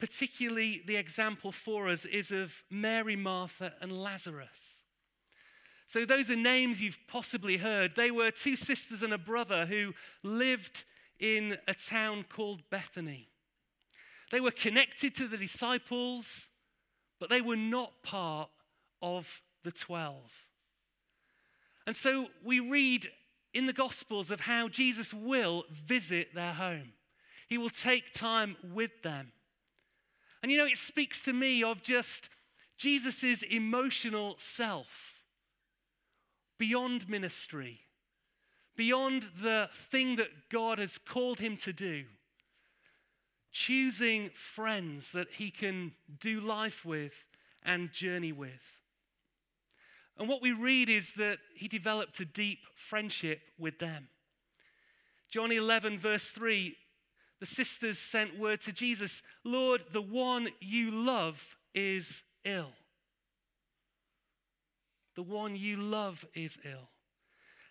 Particularly, 0.00 0.82
the 0.86 0.96
example 0.96 1.52
for 1.52 1.88
us 1.88 2.04
is 2.04 2.30
of 2.30 2.64
Mary, 2.70 3.16
Martha, 3.16 3.74
and 3.80 3.92
Lazarus. 3.92 4.83
So, 5.86 6.04
those 6.04 6.30
are 6.30 6.36
names 6.36 6.80
you've 6.80 6.98
possibly 7.08 7.58
heard. 7.58 7.94
They 7.94 8.10
were 8.10 8.30
two 8.30 8.56
sisters 8.56 9.02
and 9.02 9.12
a 9.12 9.18
brother 9.18 9.66
who 9.66 9.94
lived 10.22 10.84
in 11.20 11.58
a 11.68 11.74
town 11.74 12.24
called 12.28 12.62
Bethany. 12.70 13.28
They 14.30 14.40
were 14.40 14.50
connected 14.50 15.14
to 15.16 15.28
the 15.28 15.36
disciples, 15.36 16.48
but 17.20 17.30
they 17.30 17.40
were 17.40 17.56
not 17.56 18.02
part 18.02 18.48
of 19.02 19.42
the 19.62 19.70
12. 19.70 20.46
And 21.86 21.94
so 21.94 22.28
we 22.42 22.60
read 22.60 23.06
in 23.52 23.66
the 23.66 23.72
Gospels 23.72 24.30
of 24.30 24.40
how 24.40 24.68
Jesus 24.68 25.14
will 25.14 25.64
visit 25.70 26.34
their 26.34 26.54
home. 26.54 26.94
He 27.48 27.58
will 27.58 27.70
take 27.70 28.12
time 28.12 28.56
with 28.72 29.02
them. 29.02 29.32
And 30.42 30.50
you 30.50 30.58
know, 30.58 30.66
it 30.66 30.78
speaks 30.78 31.20
to 31.22 31.32
me 31.32 31.62
of 31.62 31.82
just 31.82 32.28
Jesus' 32.76 33.42
emotional 33.42 34.34
self 34.36 35.13
beyond 36.64 37.06
ministry, 37.10 37.80
beyond 38.74 39.22
the 39.42 39.68
thing 39.74 40.16
that 40.16 40.48
God 40.50 40.78
has 40.78 40.96
called 40.96 41.38
him 41.38 41.58
to 41.58 41.74
do. 41.74 42.04
Choosing 43.52 44.30
friends 44.30 45.12
that 45.12 45.32
he 45.32 45.50
can 45.50 45.92
do 46.20 46.40
life 46.40 46.82
with 46.82 47.26
and 47.62 47.92
journey 47.92 48.32
with. 48.32 48.80
And 50.16 50.26
what 50.26 50.40
we 50.40 50.52
read 50.52 50.88
is 50.88 51.12
that 51.14 51.36
he 51.54 51.68
developed 51.68 52.18
a 52.20 52.24
deep 52.24 52.60
friendship 52.74 53.42
with 53.58 53.78
them. 53.78 54.08
John 55.28 55.52
11, 55.52 55.98
verse 55.98 56.30
3, 56.30 56.74
the 57.40 57.46
sisters 57.46 57.98
sent 57.98 58.38
word 58.38 58.62
to 58.62 58.72
Jesus 58.72 59.20
Lord, 59.44 59.82
the 59.92 60.00
one 60.00 60.48
you 60.60 60.90
love 60.90 61.58
is 61.74 62.22
ill. 62.46 62.72
The 65.14 65.22
one 65.22 65.56
you 65.56 65.76
love 65.76 66.24
is 66.34 66.58
ill. 66.64 66.90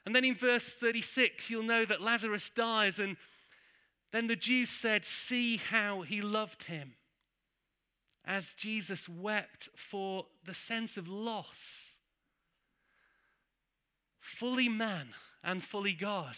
And 0.06 0.16
then 0.16 0.26
in 0.26 0.36
verse 0.36 0.74
36, 0.74 1.50
you'll 1.50 1.64
know 1.64 1.86
that 1.86 2.02
Lazarus 2.02 2.50
dies, 2.50 3.00
and 3.00 3.16
then 4.12 4.28
the 4.28 4.36
Jews 4.36 4.70
said, 4.70 5.06
See 5.06 5.58
how 5.58 6.02
he 6.02 6.22
loved 6.22 6.64
him. 6.64 6.96
As 8.26 8.54
Jesus 8.54 9.10
wept 9.10 9.70
for 9.76 10.28
the 10.46 10.54
sense 10.54 10.98
of 10.98 11.10
loss 11.10 12.00
fully 14.24 14.70
man 14.70 15.10
and 15.44 15.64
fully 15.64 15.94
God, 15.94 16.36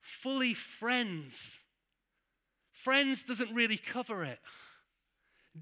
fully 0.00 0.52
friends. 0.52 1.64
Friends 2.72 3.22
doesn't 3.22 3.54
really 3.54 3.76
cover 3.76 4.24
it. 4.24 4.40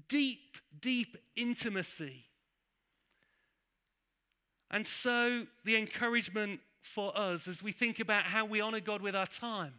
deep, 0.07 0.57
deep 0.79 1.17
intimacy. 1.35 2.28
And 4.71 4.85
so, 4.85 5.47
the 5.65 5.75
encouragement 5.75 6.61
for 6.81 7.17
us 7.17 7.47
as 7.47 7.63
we 7.63 7.71
think 7.71 7.99
about 7.99 8.25
how 8.25 8.45
we 8.45 8.61
honor 8.61 8.79
God 8.79 9.01
with 9.01 9.15
our 9.15 9.25
time 9.25 9.75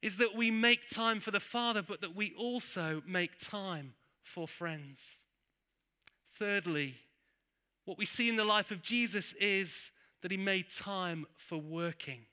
is 0.00 0.16
that 0.16 0.34
we 0.34 0.50
make 0.50 0.88
time 0.88 1.20
for 1.20 1.30
the 1.30 1.40
Father, 1.40 1.82
but 1.82 2.00
that 2.00 2.14
we 2.14 2.32
also 2.38 3.02
make 3.06 3.38
time 3.38 3.94
for 4.22 4.46
friends. 4.46 5.24
Thirdly, 6.36 6.94
what 7.84 7.98
we 7.98 8.06
see 8.06 8.28
in 8.28 8.36
the 8.36 8.44
life 8.44 8.70
of 8.70 8.82
Jesus 8.82 9.32
is 9.34 9.90
that 10.22 10.30
he 10.30 10.36
made 10.36 10.66
time 10.70 11.26
for 11.36 11.58
working. 11.58 12.26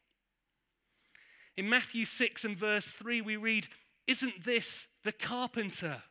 In 1.58 1.70
Matthew 1.70 2.06
6 2.06 2.46
and 2.46 2.58
verse 2.58 2.92
3, 2.92 3.22
we 3.22 3.38
read, 3.38 3.68
Isn't 4.06 4.44
this 4.44 4.88
the 5.04 5.12
carpenter? 5.12 6.04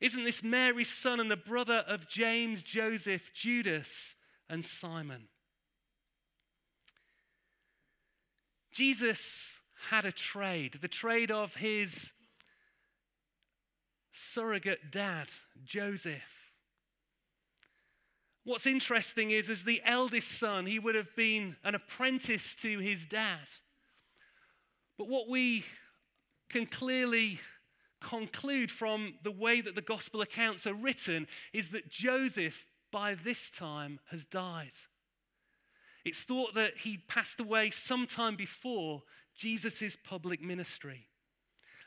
Isn't 0.00 0.24
this 0.24 0.42
Mary's 0.42 0.88
son 0.88 1.20
and 1.20 1.30
the 1.30 1.36
brother 1.36 1.84
of 1.86 2.08
James, 2.08 2.62
Joseph, 2.62 3.32
Judas, 3.34 4.16
and 4.48 4.64
Simon? 4.64 5.28
Jesus 8.72 9.60
had 9.90 10.04
a 10.04 10.12
trade, 10.12 10.78
the 10.80 10.88
trade 10.88 11.30
of 11.30 11.56
his 11.56 12.12
surrogate 14.12 14.90
dad, 14.90 15.28
Joseph. 15.64 16.22
What's 18.44 18.66
interesting 18.66 19.30
is, 19.30 19.48
as 19.48 19.62
the 19.62 19.80
eldest 19.84 20.38
son, 20.38 20.66
he 20.66 20.78
would 20.78 20.94
have 20.94 21.14
been 21.14 21.56
an 21.62 21.74
apprentice 21.74 22.54
to 22.56 22.78
his 22.78 23.06
dad. 23.06 23.48
But 24.98 25.08
what 25.08 25.28
we 25.28 25.64
can 26.48 26.66
clearly 26.66 27.40
conclude 28.00 28.70
from 28.70 29.14
the 29.22 29.30
way 29.30 29.60
that 29.60 29.74
the 29.76 29.82
gospel 29.82 30.22
accounts 30.22 30.66
are 30.66 30.74
written 30.74 31.28
is 31.52 31.70
that 31.70 31.88
Joseph, 31.88 32.66
by 32.92 33.14
this 33.14 33.50
time, 33.50 33.98
has 34.10 34.24
died. 34.24 34.70
It's 36.04 36.22
thought 36.22 36.54
that 36.54 36.78
he 36.78 36.98
passed 37.08 37.40
away 37.40 37.70
sometime 37.70 38.36
before 38.36 39.02
Jesus' 39.36 39.96
public 39.96 40.42
ministry. 40.42 41.06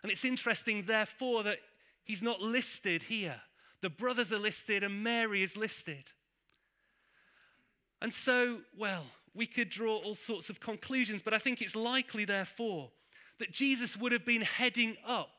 And 0.04 0.12
it's 0.12 0.26
interesting, 0.26 0.84
therefore, 0.84 1.44
that 1.44 1.60
he's 2.04 2.24
not 2.24 2.42
listed 2.42 3.04
here. 3.04 3.42
The 3.82 3.90
brothers 3.90 4.32
are 4.32 4.40
listed 4.40 4.84
and 4.84 5.04
Mary 5.04 5.44
is 5.44 5.56
listed. 5.56 6.12
And 8.02 8.14
so, 8.14 8.60
well, 8.78 9.06
we 9.34 9.46
could 9.46 9.70
draw 9.70 9.98
all 9.98 10.16
sorts 10.16 10.50
of 10.50 10.60
conclusions, 10.60 11.22
but 11.22 11.34
I 11.34 11.40
think 11.40 11.62
it's 11.62 11.76
likely, 11.76 12.26
therefore, 12.26 12.92
that 13.40 13.52
Jesus 13.52 13.98
would 13.98 14.12
have 14.12 14.26
been 14.26 14.42
heading 14.42 14.96
up 15.06 15.32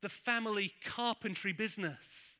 the 0.00 0.08
family 0.08 0.72
carpentry 0.84 1.52
business. 1.52 2.38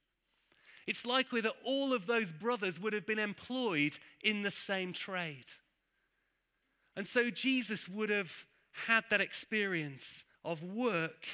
It's 0.86 1.06
likely 1.06 1.40
that 1.42 1.54
all 1.64 1.92
of 1.92 2.06
those 2.06 2.32
brothers 2.32 2.80
would 2.80 2.92
have 2.92 3.06
been 3.06 3.18
employed 3.18 3.98
in 4.22 4.42
the 4.42 4.50
same 4.50 4.92
trade. 4.92 5.44
And 6.96 7.06
so 7.06 7.30
Jesus 7.30 7.88
would 7.88 8.10
have 8.10 8.44
had 8.86 9.04
that 9.10 9.20
experience 9.20 10.24
of 10.44 10.62
work 10.62 11.26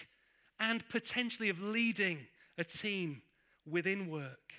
and 0.60 0.86
potentially 0.88 1.48
of 1.48 1.60
leading 1.60 2.26
a 2.56 2.64
team 2.64 3.22
within 3.66 4.10
work. 4.10 4.52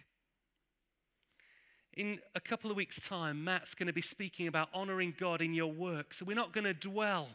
In 1.95 2.19
a 2.33 2.39
couple 2.39 2.71
of 2.71 2.77
weeks' 2.77 3.07
time, 3.07 3.43
Matt's 3.43 3.75
going 3.75 3.87
to 3.87 3.93
be 3.93 4.01
speaking 4.01 4.47
about 4.47 4.69
honoring 4.73 5.13
God 5.17 5.41
in 5.41 5.53
your 5.53 5.71
work. 5.71 6.13
So 6.13 6.23
we're 6.23 6.33
not 6.33 6.53
going 6.53 6.63
to 6.63 6.73
dwell 6.73 7.27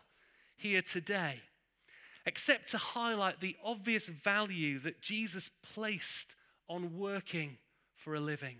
here 0.56 0.80
today, 0.80 1.42
except 2.24 2.70
to 2.70 2.78
highlight 2.78 3.40
the 3.40 3.56
obvious 3.62 4.08
value 4.08 4.78
that 4.78 5.02
Jesus 5.02 5.50
placed 5.74 6.34
on 6.68 6.98
working 6.98 7.58
for 7.94 8.14
a 8.14 8.20
living. 8.20 8.56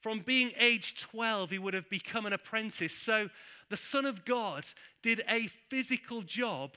From 0.00 0.20
being 0.20 0.50
age 0.58 1.00
12, 1.00 1.50
he 1.50 1.58
would 1.58 1.74
have 1.74 1.88
become 1.88 2.26
an 2.26 2.32
apprentice. 2.32 2.96
So 2.96 3.28
the 3.68 3.76
Son 3.76 4.04
of 4.04 4.24
God 4.24 4.64
did 5.00 5.22
a 5.28 5.46
physical 5.46 6.22
job 6.22 6.74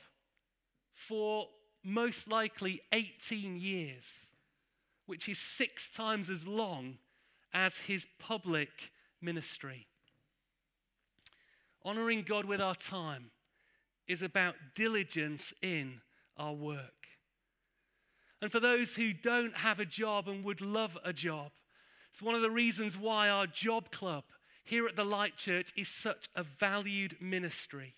for 0.94 1.48
most 1.82 2.28
likely 2.28 2.80
18 2.92 3.56
years, 3.58 4.30
which 5.06 5.28
is 5.28 5.38
six 5.38 5.90
times 5.90 6.30
as 6.30 6.46
long 6.46 6.98
as 7.52 7.78
his 7.78 8.06
public 8.18 8.92
ministry. 9.20 9.86
Honoring 11.84 12.22
God 12.22 12.44
with 12.44 12.60
our 12.60 12.74
time 12.74 13.30
is 14.06 14.22
about 14.22 14.54
diligence 14.74 15.52
in 15.62 16.00
our 16.36 16.52
work. 16.52 17.05
And 18.40 18.52
for 18.52 18.60
those 18.60 18.96
who 18.96 19.12
don't 19.12 19.56
have 19.56 19.80
a 19.80 19.86
job 19.86 20.28
and 20.28 20.44
would 20.44 20.60
love 20.60 20.98
a 21.04 21.12
job, 21.12 21.52
it's 22.10 22.22
one 22.22 22.34
of 22.34 22.42
the 22.42 22.50
reasons 22.50 22.96
why 22.96 23.28
our 23.28 23.46
job 23.46 23.90
club 23.90 24.24
here 24.64 24.86
at 24.86 24.96
the 24.96 25.04
Light 25.04 25.36
Church 25.36 25.72
is 25.76 25.88
such 25.88 26.28
a 26.34 26.42
valued 26.42 27.16
ministry. 27.20 27.94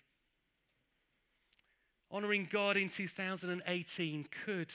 Honoring 2.11 2.47
God 2.49 2.77
in 2.77 2.89
2018 2.89 4.27
could 4.45 4.73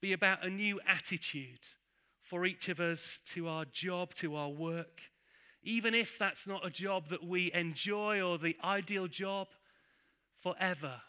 be 0.00 0.12
about 0.12 0.44
a 0.44 0.50
new 0.50 0.80
attitude 0.86 1.66
for 2.22 2.44
each 2.44 2.68
of 2.68 2.80
us 2.80 3.20
to 3.26 3.48
our 3.48 3.64
job, 3.64 4.14
to 4.14 4.34
our 4.34 4.50
work, 4.50 5.00
even 5.62 5.94
if 5.94 6.18
that's 6.18 6.46
not 6.46 6.66
a 6.66 6.70
job 6.70 7.08
that 7.08 7.24
we 7.24 7.52
enjoy 7.52 8.20
or 8.20 8.38
the 8.38 8.56
ideal 8.62 9.08
job 9.08 9.48
forever. 10.42 11.00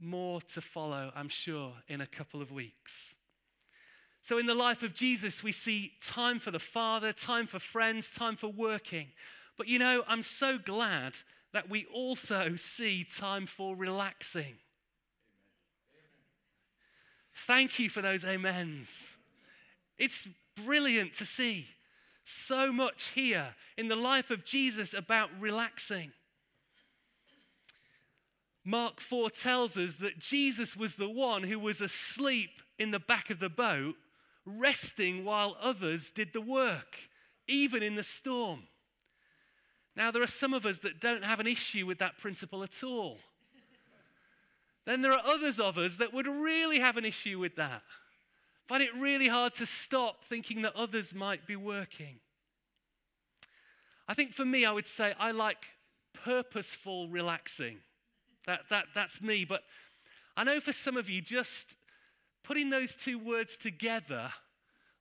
More 0.00 0.40
to 0.40 0.60
follow, 0.60 1.12
I'm 1.14 1.28
sure, 1.28 1.72
in 1.88 2.00
a 2.00 2.06
couple 2.06 2.40
of 2.40 2.52
weeks. 2.52 3.16
So, 4.20 4.38
in 4.38 4.46
the 4.46 4.54
life 4.54 4.82
of 4.82 4.94
Jesus, 4.94 5.42
we 5.42 5.52
see 5.52 5.92
time 6.02 6.38
for 6.38 6.50
the 6.50 6.58
Father, 6.58 7.12
time 7.12 7.46
for 7.46 7.58
friends, 7.58 8.14
time 8.14 8.36
for 8.36 8.48
working. 8.48 9.08
But 9.56 9.68
you 9.68 9.78
know, 9.78 10.04
I'm 10.06 10.22
so 10.22 10.58
glad 10.58 11.16
that 11.52 11.68
we 11.68 11.86
also 11.92 12.54
see 12.56 13.04
time 13.04 13.46
for 13.46 13.74
relaxing. 13.74 14.56
Thank 17.34 17.78
you 17.78 17.88
for 17.88 18.02
those 18.02 18.24
amens. 18.24 19.16
It's 19.96 20.28
brilliant 20.64 21.14
to 21.14 21.24
see 21.24 21.68
so 22.24 22.72
much 22.72 23.08
here 23.14 23.54
in 23.76 23.88
the 23.88 23.96
life 23.96 24.30
of 24.30 24.44
Jesus 24.44 24.92
about 24.92 25.30
relaxing. 25.40 26.12
Mark 28.68 29.00
4 29.00 29.30
tells 29.30 29.78
us 29.78 29.94
that 29.94 30.18
Jesus 30.18 30.76
was 30.76 30.96
the 30.96 31.08
one 31.08 31.44
who 31.44 31.58
was 31.58 31.80
asleep 31.80 32.60
in 32.78 32.90
the 32.90 33.00
back 33.00 33.30
of 33.30 33.40
the 33.40 33.48
boat 33.48 33.94
resting 34.44 35.24
while 35.24 35.56
others 35.58 36.10
did 36.10 36.34
the 36.34 36.42
work, 36.42 36.98
even 37.46 37.82
in 37.82 37.94
the 37.94 38.02
storm. 38.02 38.64
Now, 39.96 40.10
there 40.10 40.22
are 40.22 40.26
some 40.26 40.52
of 40.52 40.66
us 40.66 40.80
that 40.80 41.00
don't 41.00 41.24
have 41.24 41.40
an 41.40 41.46
issue 41.46 41.86
with 41.86 41.98
that 42.00 42.18
principle 42.18 42.62
at 42.62 42.84
all. 42.84 43.20
Then 44.84 45.00
there 45.00 45.14
are 45.14 45.22
others 45.24 45.58
of 45.58 45.78
us 45.78 45.96
that 45.96 46.12
would 46.12 46.26
really 46.26 46.78
have 46.78 46.98
an 46.98 47.06
issue 47.06 47.38
with 47.38 47.56
that. 47.56 47.80
Find 48.66 48.82
it 48.82 48.94
really 48.94 49.28
hard 49.28 49.54
to 49.54 49.64
stop 49.64 50.26
thinking 50.26 50.60
that 50.60 50.76
others 50.76 51.14
might 51.14 51.46
be 51.46 51.56
working. 51.56 52.20
I 54.06 54.12
think 54.12 54.34
for 54.34 54.44
me, 54.44 54.66
I 54.66 54.72
would 54.72 54.86
say 54.86 55.14
I 55.18 55.30
like 55.30 55.68
purposeful 56.12 57.08
relaxing. 57.08 57.78
That, 58.46 58.68
that, 58.70 58.86
that's 58.94 59.20
me. 59.20 59.44
But 59.44 59.62
I 60.36 60.44
know 60.44 60.60
for 60.60 60.72
some 60.72 60.96
of 60.96 61.10
you, 61.10 61.20
just 61.20 61.76
putting 62.42 62.70
those 62.70 62.96
two 62.96 63.18
words 63.18 63.56
together, 63.56 64.30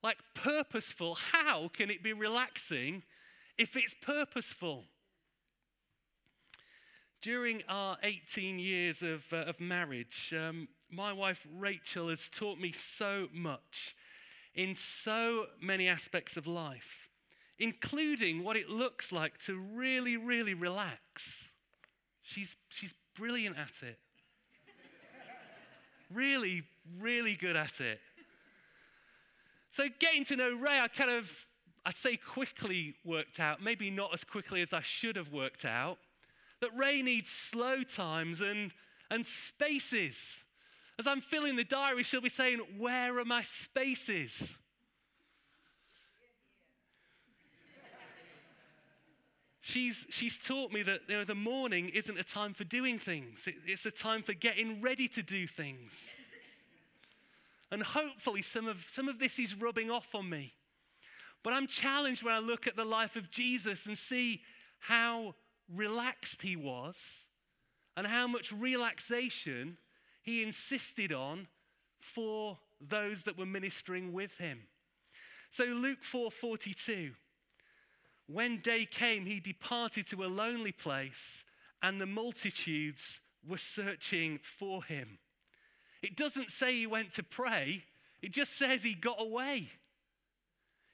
like 0.03 0.17
purposeful, 0.33 1.15
how 1.31 1.69
can 1.69 1.89
it 1.89 2.03
be 2.03 2.13
relaxing 2.13 3.03
if 3.57 3.75
it's 3.75 3.95
purposeful? 3.95 4.85
During 7.21 7.63
our 7.67 7.97
18 8.03 8.59
years 8.59 9.01
of, 9.01 9.25
uh, 9.33 9.37
of 9.37 9.59
marriage, 9.59 10.33
um, 10.37 10.67
my 10.89 11.11
wife 11.11 11.45
Rachel 11.57 12.09
has 12.09 12.29
taught 12.29 12.59
me 12.59 12.71
so 12.71 13.27
much 13.33 13.95
in 14.53 14.75
so 14.75 15.45
many 15.61 15.87
aspects 15.87 16.35
of 16.35 16.47
life, 16.47 17.09
including 17.59 18.43
what 18.43 18.57
it 18.57 18.69
looks 18.69 19.11
like 19.11 19.37
to 19.37 19.57
really, 19.57 20.17
really 20.17 20.53
relax. 20.53 21.53
She's, 22.23 22.55
she's 22.69 22.93
brilliant 23.17 23.57
at 23.57 23.83
it. 23.83 23.99
really 26.13 26.63
really 26.99 27.35
good 27.35 27.55
at 27.55 27.79
it. 27.79 27.99
So 29.69 29.87
getting 29.99 30.23
to 30.25 30.35
know 30.35 30.55
Ray, 30.55 30.79
I 30.79 30.87
kind 30.87 31.11
of, 31.11 31.45
I'd 31.85 31.95
say 31.95 32.17
quickly 32.17 32.95
worked 33.05 33.39
out, 33.39 33.61
maybe 33.61 33.91
not 33.91 34.13
as 34.13 34.23
quickly 34.23 34.61
as 34.61 34.73
I 34.73 34.81
should 34.81 35.15
have 35.15 35.31
worked 35.31 35.65
out, 35.65 35.97
that 36.61 36.71
Ray 36.75 37.01
needs 37.01 37.29
slow 37.29 37.83
times 37.83 38.41
and, 38.41 38.71
and 39.11 39.25
spaces. 39.25 40.43
As 40.97 41.05
I'm 41.05 41.21
filling 41.21 41.55
the 41.55 41.63
diary, 41.63 42.03
she'll 42.03 42.21
be 42.21 42.29
saying, 42.29 42.59
Where 42.77 43.19
are 43.19 43.25
my 43.25 43.43
spaces? 43.43 44.57
She's, 49.67 50.07
she's 50.09 50.39
taught 50.39 50.71
me 50.71 50.81
that 50.83 51.01
you 51.07 51.17
know, 51.17 51.23
the 51.25 51.35
morning 51.35 51.89
isn't 51.89 52.17
a 52.17 52.23
time 52.23 52.53
for 52.53 52.63
doing 52.63 52.97
things, 52.97 53.47
it, 53.47 53.55
it's 53.65 53.85
a 53.85 53.91
time 53.91 54.23
for 54.23 54.33
getting 54.33 54.81
ready 54.81 55.07
to 55.09 55.21
do 55.21 55.45
things. 55.45 56.15
And 57.69 57.83
hopefully, 57.83 58.41
some 58.41 58.65
of, 58.65 58.85
some 58.87 59.09
of 59.09 59.19
this 59.19 59.39
is 59.39 59.53
rubbing 59.53 59.91
off 59.91 60.15
on 60.15 60.29
me. 60.29 60.53
But 61.43 61.51
I'm 61.51 61.67
challenged 61.67 62.23
when 62.23 62.33
I 62.33 62.39
look 62.39 62.65
at 62.65 62.77
the 62.77 62.85
life 62.85 63.17
of 63.17 63.29
Jesus 63.29 63.85
and 63.85 63.97
see 63.97 64.41
how 64.79 65.35
relaxed 65.75 66.43
he 66.43 66.55
was 66.55 67.27
and 67.97 68.07
how 68.07 68.25
much 68.25 68.53
relaxation 68.53 69.77
he 70.23 70.43
insisted 70.43 71.11
on 71.11 71.47
for 71.99 72.57
those 72.79 73.23
that 73.23 73.37
were 73.37 73.45
ministering 73.45 74.13
with 74.13 74.37
him. 74.37 74.61
So 75.49 75.65
Luke 75.65 76.03
4:42 76.03 77.15
When 78.27 78.57
day 78.57 78.85
came 78.85 79.25
he 79.25 79.39
departed 79.39 80.05
to 80.07 80.23
a 80.23 80.27
lonely 80.27 80.71
place 80.71 81.45
and 81.81 81.99
the 81.99 82.05
multitudes 82.05 83.21
were 83.47 83.57
searching 83.57 84.39
for 84.41 84.83
him. 84.83 85.17
It 86.01 86.15
doesn't 86.15 86.51
say 86.51 86.73
he 86.73 86.87
went 86.87 87.11
to 87.13 87.23
pray, 87.23 87.83
it 88.21 88.31
just 88.31 88.57
says 88.57 88.83
he 88.83 88.93
got 88.93 89.21
away. 89.21 89.69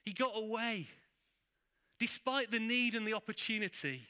He 0.04 0.12
got 0.12 0.32
away. 0.36 0.88
Despite 1.98 2.50
the 2.50 2.58
need 2.58 2.94
and 2.94 3.06
the 3.06 3.14
opportunity, 3.14 4.06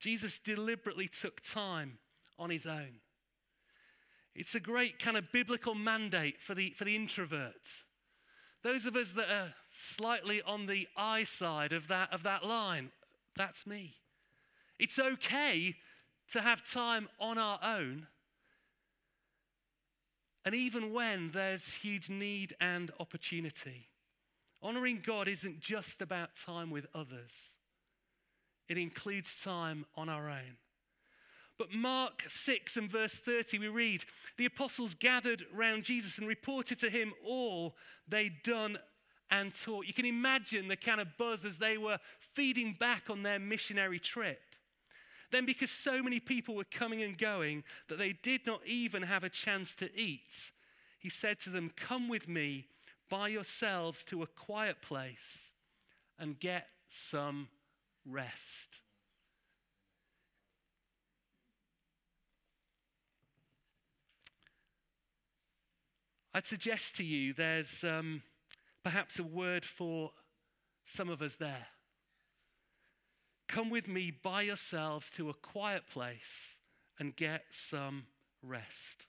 Jesus 0.00 0.38
deliberately 0.38 1.08
took 1.08 1.40
time 1.42 1.98
on 2.38 2.50
his 2.50 2.66
own. 2.66 3.00
It's 4.34 4.54
a 4.54 4.60
great 4.60 4.98
kind 4.98 5.16
of 5.16 5.30
biblical 5.30 5.74
mandate 5.74 6.40
for 6.40 6.54
the, 6.54 6.70
for 6.70 6.84
the 6.84 6.98
introverts. 6.98 7.82
Those 8.62 8.86
of 8.86 8.94
us 8.94 9.12
that 9.12 9.28
are 9.28 9.54
slightly 9.68 10.40
on 10.42 10.66
the 10.66 10.86
I 10.96 11.24
side 11.24 11.72
of 11.72 11.88
that, 11.88 12.12
of 12.12 12.22
that 12.22 12.44
line, 12.44 12.90
that's 13.36 13.66
me. 13.66 13.96
It's 14.78 14.98
okay 14.98 15.74
to 16.30 16.40
have 16.40 16.64
time 16.64 17.08
on 17.18 17.38
our 17.38 17.58
own. 17.62 18.06
And 20.44 20.54
even 20.54 20.92
when 20.92 21.30
there's 21.30 21.74
huge 21.74 22.08
need 22.10 22.54
and 22.60 22.90
opportunity, 22.98 23.88
honoring 24.62 25.02
God 25.04 25.28
isn't 25.28 25.60
just 25.60 26.02
about 26.02 26.34
time 26.34 26.70
with 26.70 26.86
others, 26.94 27.56
it 28.68 28.78
includes 28.78 29.42
time 29.42 29.86
on 29.96 30.08
our 30.08 30.28
own. 30.28 30.56
But 31.62 31.72
Mark 31.72 32.24
6 32.26 32.76
and 32.76 32.90
verse 32.90 33.20
30, 33.20 33.60
we 33.60 33.68
read, 33.68 34.04
The 34.36 34.46
apostles 34.46 34.96
gathered 34.96 35.46
round 35.54 35.84
Jesus 35.84 36.18
and 36.18 36.26
reported 36.26 36.80
to 36.80 36.90
him 36.90 37.12
all 37.24 37.76
they'd 38.08 38.42
done 38.42 38.78
and 39.30 39.54
taught. 39.54 39.86
You 39.86 39.92
can 39.92 40.04
imagine 40.04 40.66
the 40.66 40.74
kind 40.74 41.00
of 41.00 41.16
buzz 41.16 41.44
as 41.44 41.58
they 41.58 41.78
were 41.78 42.00
feeding 42.18 42.74
back 42.80 43.08
on 43.08 43.22
their 43.22 43.38
missionary 43.38 44.00
trip. 44.00 44.40
Then, 45.30 45.46
because 45.46 45.70
so 45.70 46.02
many 46.02 46.18
people 46.18 46.56
were 46.56 46.64
coming 46.64 47.00
and 47.00 47.16
going 47.16 47.62
that 47.86 47.96
they 47.96 48.12
did 48.12 48.44
not 48.44 48.66
even 48.66 49.04
have 49.04 49.22
a 49.22 49.28
chance 49.28 49.72
to 49.76 49.88
eat, 49.96 50.50
he 50.98 51.10
said 51.10 51.38
to 51.42 51.50
them, 51.50 51.70
Come 51.76 52.08
with 52.08 52.28
me 52.28 52.66
by 53.08 53.28
yourselves 53.28 54.04
to 54.06 54.24
a 54.24 54.26
quiet 54.26 54.82
place 54.82 55.54
and 56.18 56.40
get 56.40 56.66
some 56.88 57.46
rest. 58.04 58.80
I'd 66.34 66.46
suggest 66.46 66.96
to 66.96 67.04
you 67.04 67.34
there's 67.34 67.84
um, 67.84 68.22
perhaps 68.82 69.18
a 69.18 69.22
word 69.22 69.64
for 69.64 70.12
some 70.84 71.10
of 71.10 71.20
us 71.20 71.36
there. 71.36 71.66
Come 73.48 73.68
with 73.68 73.86
me 73.86 74.10
by 74.10 74.42
yourselves 74.42 75.10
to 75.12 75.28
a 75.28 75.34
quiet 75.34 75.82
place 75.90 76.60
and 76.98 77.14
get 77.14 77.44
some 77.50 78.06
rest. 78.42 79.06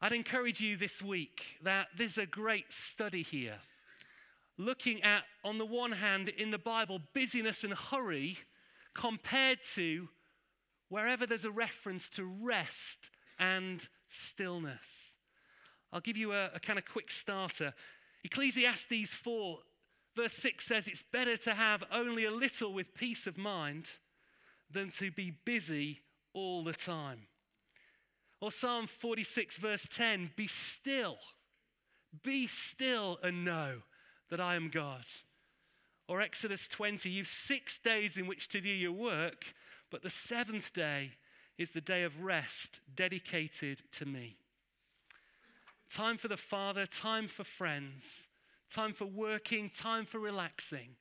I'd 0.00 0.12
encourage 0.12 0.60
you 0.60 0.76
this 0.76 1.02
week 1.02 1.58
that 1.62 1.88
there's 1.96 2.18
a 2.18 2.26
great 2.26 2.72
study 2.72 3.22
here 3.22 3.58
looking 4.56 5.02
at, 5.02 5.24
on 5.44 5.58
the 5.58 5.66
one 5.66 5.92
hand, 5.92 6.28
in 6.28 6.52
the 6.52 6.58
Bible, 6.58 7.00
busyness 7.14 7.64
and 7.64 7.74
hurry 7.74 8.38
compared 8.94 9.58
to 9.74 10.08
wherever 10.88 11.26
there's 11.26 11.44
a 11.44 11.50
reference 11.50 12.08
to 12.10 12.24
rest 12.24 13.10
and 13.40 13.88
stillness. 14.06 15.17
I'll 15.92 16.00
give 16.00 16.16
you 16.16 16.32
a, 16.32 16.50
a 16.54 16.60
kind 16.60 16.78
of 16.78 16.84
quick 16.84 17.10
starter. 17.10 17.72
Ecclesiastes 18.24 19.14
4, 19.14 19.58
verse 20.16 20.34
6 20.34 20.64
says, 20.64 20.86
It's 20.86 21.02
better 21.02 21.36
to 21.38 21.54
have 21.54 21.84
only 21.92 22.24
a 22.24 22.30
little 22.30 22.72
with 22.72 22.94
peace 22.94 23.26
of 23.26 23.38
mind 23.38 23.90
than 24.70 24.90
to 24.90 25.10
be 25.10 25.32
busy 25.44 26.00
all 26.34 26.62
the 26.62 26.72
time. 26.72 27.26
Or 28.40 28.52
Psalm 28.52 28.86
46, 28.86 29.58
verse 29.58 29.88
10 29.90 30.32
Be 30.36 30.46
still, 30.46 31.18
be 32.22 32.46
still 32.46 33.18
and 33.22 33.44
know 33.44 33.78
that 34.30 34.40
I 34.40 34.54
am 34.54 34.68
God. 34.68 35.04
Or 36.06 36.20
Exodus 36.20 36.68
20, 36.68 37.08
You've 37.08 37.26
six 37.26 37.78
days 37.78 38.16
in 38.16 38.26
which 38.26 38.48
to 38.48 38.60
do 38.60 38.68
your 38.68 38.92
work, 38.92 39.54
but 39.90 40.02
the 40.02 40.10
seventh 40.10 40.72
day 40.72 41.12
is 41.56 41.70
the 41.70 41.80
day 41.80 42.04
of 42.04 42.22
rest 42.22 42.80
dedicated 42.94 43.82
to 43.92 44.06
me. 44.06 44.36
Time 45.90 46.18
for 46.18 46.28
the 46.28 46.36
Father, 46.36 46.84
time 46.84 47.28
for 47.28 47.44
friends, 47.44 48.28
time 48.68 48.92
for 48.92 49.06
working, 49.06 49.70
time 49.70 50.04
for 50.04 50.18
relaxing, 50.18 50.96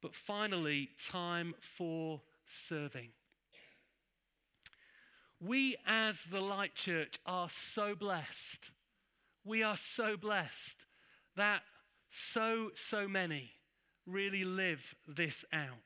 but 0.00 0.14
finally, 0.14 0.90
time 1.10 1.54
for 1.58 2.22
serving. 2.44 3.10
We, 5.40 5.74
as 5.84 6.24
the 6.24 6.40
Light 6.40 6.76
Church, 6.76 7.18
are 7.26 7.48
so 7.48 7.96
blessed. 7.96 8.70
We 9.44 9.64
are 9.64 9.76
so 9.76 10.16
blessed 10.16 10.86
that 11.34 11.62
so, 12.08 12.70
so 12.74 13.08
many 13.08 13.50
really 14.06 14.44
live 14.44 14.94
this 15.08 15.44
out. 15.52 15.82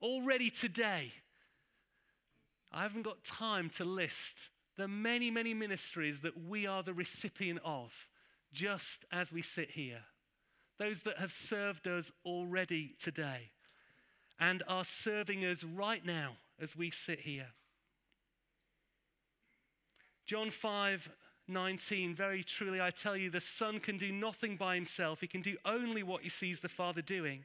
Already 0.00 0.48
today, 0.48 1.12
I 2.70 2.82
haven't 2.82 3.02
got 3.02 3.24
time 3.24 3.68
to 3.70 3.84
list 3.84 4.50
the 4.76 4.88
many, 4.88 5.30
many 5.30 5.54
ministries 5.54 6.20
that 6.20 6.46
we 6.46 6.66
are 6.66 6.82
the 6.82 6.94
recipient 6.94 7.60
of, 7.64 8.06
just 8.52 9.04
as 9.12 9.32
we 9.32 9.42
sit 9.42 9.72
here. 9.72 10.04
Those 10.78 11.02
that 11.02 11.18
have 11.18 11.32
served 11.32 11.86
us 11.86 12.10
already 12.24 12.94
today 12.98 13.50
and 14.40 14.62
are 14.66 14.84
serving 14.84 15.44
us 15.44 15.62
right 15.62 16.04
now 16.04 16.32
as 16.60 16.76
we 16.76 16.90
sit 16.90 17.20
here. 17.20 17.48
John 20.26 20.50
5 20.50 21.10
19, 21.48 22.14
very 22.14 22.42
truly 22.44 22.80
I 22.80 22.90
tell 22.90 23.16
you, 23.16 23.28
the 23.28 23.40
Son 23.40 23.80
can 23.80 23.98
do 23.98 24.12
nothing 24.12 24.56
by 24.56 24.76
himself. 24.76 25.20
He 25.20 25.26
can 25.26 25.42
do 25.42 25.56
only 25.64 26.02
what 26.02 26.22
he 26.22 26.28
sees 26.28 26.60
the 26.60 26.68
Father 26.68 27.02
doing. 27.02 27.44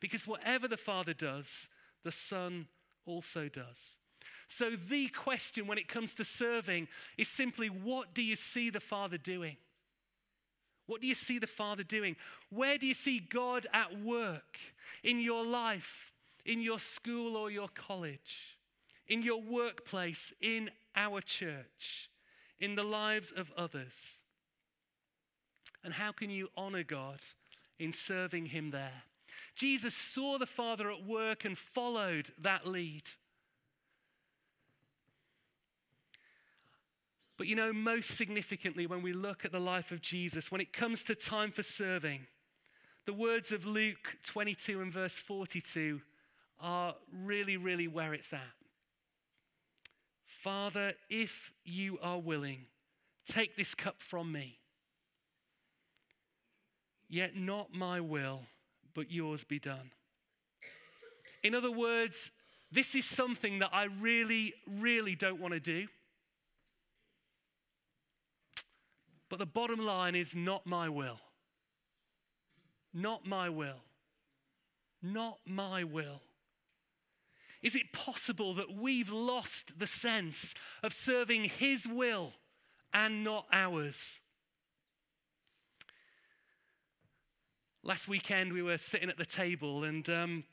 Because 0.00 0.26
whatever 0.26 0.68
the 0.68 0.76
Father 0.76 1.12
does, 1.12 1.68
the 2.04 2.12
Son 2.12 2.68
also 3.04 3.48
does. 3.48 3.98
So, 4.52 4.72
the 4.76 5.08
question 5.08 5.66
when 5.66 5.78
it 5.78 5.88
comes 5.88 6.14
to 6.16 6.26
serving 6.26 6.86
is 7.16 7.28
simply 7.28 7.68
what 7.68 8.12
do 8.12 8.22
you 8.22 8.36
see 8.36 8.68
the 8.68 8.80
Father 8.80 9.16
doing? 9.16 9.56
What 10.84 11.00
do 11.00 11.06
you 11.06 11.14
see 11.14 11.38
the 11.38 11.46
Father 11.46 11.82
doing? 11.82 12.16
Where 12.50 12.76
do 12.76 12.86
you 12.86 12.92
see 12.92 13.18
God 13.18 13.66
at 13.72 13.98
work 14.02 14.58
in 15.02 15.20
your 15.20 15.42
life, 15.42 16.12
in 16.44 16.60
your 16.60 16.78
school 16.78 17.34
or 17.34 17.50
your 17.50 17.68
college, 17.68 18.58
in 19.08 19.22
your 19.22 19.40
workplace, 19.40 20.34
in 20.42 20.68
our 20.94 21.22
church, 21.22 22.10
in 22.60 22.74
the 22.74 22.82
lives 22.82 23.32
of 23.32 23.50
others? 23.56 24.22
And 25.82 25.94
how 25.94 26.12
can 26.12 26.28
you 26.28 26.50
honor 26.58 26.82
God 26.82 27.20
in 27.78 27.94
serving 27.94 28.46
Him 28.46 28.70
there? 28.70 29.04
Jesus 29.56 29.94
saw 29.94 30.36
the 30.36 30.44
Father 30.44 30.90
at 30.90 31.06
work 31.06 31.46
and 31.46 31.56
followed 31.56 32.28
that 32.38 32.66
lead. 32.66 33.08
But 37.42 37.48
you 37.48 37.56
know, 37.56 37.72
most 37.72 38.16
significantly, 38.16 38.86
when 38.86 39.02
we 39.02 39.12
look 39.12 39.44
at 39.44 39.50
the 39.50 39.58
life 39.58 39.90
of 39.90 40.00
Jesus, 40.00 40.52
when 40.52 40.60
it 40.60 40.72
comes 40.72 41.02
to 41.02 41.16
time 41.16 41.50
for 41.50 41.64
serving, 41.64 42.28
the 43.04 43.12
words 43.12 43.50
of 43.50 43.66
Luke 43.66 44.16
22 44.22 44.80
and 44.80 44.92
verse 44.92 45.18
42 45.18 46.00
are 46.60 46.94
really, 47.12 47.56
really 47.56 47.88
where 47.88 48.14
it's 48.14 48.32
at. 48.32 48.54
Father, 50.24 50.92
if 51.10 51.50
you 51.64 51.98
are 52.00 52.20
willing, 52.20 52.66
take 53.26 53.56
this 53.56 53.74
cup 53.74 53.96
from 53.98 54.30
me. 54.30 54.60
Yet 57.08 57.34
not 57.34 57.74
my 57.74 57.98
will, 57.98 58.42
but 58.94 59.10
yours 59.10 59.42
be 59.42 59.58
done. 59.58 59.90
In 61.42 61.56
other 61.56 61.72
words, 61.72 62.30
this 62.70 62.94
is 62.94 63.04
something 63.04 63.58
that 63.58 63.70
I 63.72 63.88
really, 64.00 64.54
really 64.78 65.16
don't 65.16 65.40
want 65.40 65.54
to 65.54 65.60
do. 65.60 65.88
But 69.32 69.38
the 69.38 69.46
bottom 69.46 69.78
line 69.78 70.14
is 70.14 70.36
not 70.36 70.66
my 70.66 70.90
will. 70.90 71.18
Not 72.92 73.24
my 73.24 73.48
will. 73.48 73.80
Not 75.02 75.38
my 75.46 75.84
will. 75.84 76.20
Is 77.62 77.74
it 77.74 77.94
possible 77.94 78.52
that 78.52 78.74
we've 78.74 79.10
lost 79.10 79.78
the 79.78 79.86
sense 79.86 80.54
of 80.82 80.92
serving 80.92 81.44
His 81.44 81.88
will 81.88 82.34
and 82.92 83.24
not 83.24 83.46
ours? 83.50 84.20
Last 87.82 88.08
weekend, 88.08 88.52
we 88.52 88.60
were 88.60 88.76
sitting 88.76 89.08
at 89.08 89.16
the 89.16 89.24
table, 89.24 89.82
and 89.82 90.06
um, 90.10 90.44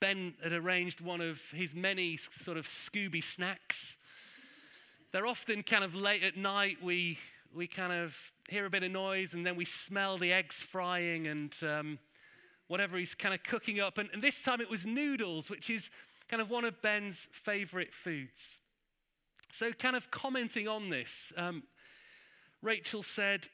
Ben 0.00 0.34
had 0.42 0.52
arranged 0.52 1.00
one 1.00 1.22
of 1.22 1.40
his 1.52 1.74
many 1.74 2.18
sort 2.18 2.58
of 2.58 2.66
Scooby 2.66 3.24
snacks. 3.24 3.96
They're 5.12 5.26
often 5.26 5.62
kind 5.62 5.82
of 5.82 5.94
late 5.94 6.22
at 6.22 6.36
night, 6.36 6.82
we 6.82 7.16
we 7.54 7.66
kind 7.66 7.92
of 7.92 8.30
hear 8.48 8.66
a 8.66 8.70
bit 8.70 8.82
of 8.82 8.90
noise, 8.90 9.34
and 9.34 9.44
then 9.44 9.56
we 9.56 9.64
smell 9.64 10.18
the 10.18 10.32
eggs 10.32 10.62
frying 10.62 11.26
and 11.26 11.54
um, 11.62 11.98
whatever 12.68 12.96
he's 12.96 13.14
kind 13.14 13.34
of 13.34 13.42
cooking 13.42 13.80
up. 13.80 13.98
And, 13.98 14.08
and 14.12 14.22
this 14.22 14.42
time 14.42 14.60
it 14.60 14.70
was 14.70 14.86
noodles, 14.86 15.50
which 15.50 15.68
is 15.68 15.90
kind 16.28 16.40
of 16.40 16.48
one 16.48 16.64
of 16.64 16.80
Ben's 16.80 17.28
favorite 17.32 17.92
foods. 17.92 18.60
So, 19.52 19.72
kind 19.72 19.96
of 19.96 20.10
commenting 20.10 20.68
on 20.68 20.90
this, 20.90 21.32
um, 21.36 21.64
Rachel 22.62 23.02
said, 23.02 23.48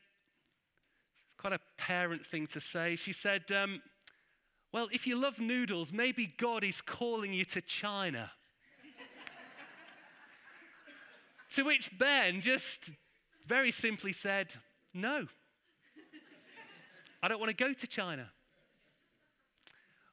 quite 1.38 1.54
a 1.54 1.60
parent 1.78 2.26
thing 2.26 2.46
to 2.48 2.60
say. 2.60 2.96
She 2.96 3.12
said, 3.12 3.50
um, 3.50 3.80
Well, 4.72 4.88
if 4.92 5.06
you 5.06 5.20
love 5.20 5.40
noodles, 5.40 5.92
maybe 5.92 6.34
God 6.36 6.64
is 6.64 6.82
calling 6.82 7.32
you 7.32 7.46
to 7.46 7.62
China. 7.62 8.30
to 11.50 11.62
which 11.62 11.98
Ben 11.98 12.42
just 12.42 12.90
very 13.46 13.70
simply 13.70 14.12
said, 14.12 14.54
No, 14.92 15.26
I 17.22 17.28
don't 17.28 17.40
want 17.40 17.56
to 17.56 17.64
go 17.64 17.72
to 17.72 17.86
China. 17.86 18.30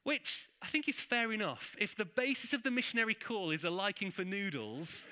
Which 0.02 0.48
I 0.60 0.66
think 0.66 0.88
is 0.88 1.00
fair 1.00 1.32
enough. 1.32 1.74
If 1.78 1.96
the 1.96 2.04
basis 2.04 2.52
of 2.52 2.62
the 2.62 2.70
missionary 2.70 3.14
call 3.14 3.50
is 3.50 3.64
a 3.64 3.70
liking 3.70 4.10
for 4.10 4.22
noodles, 4.24 5.08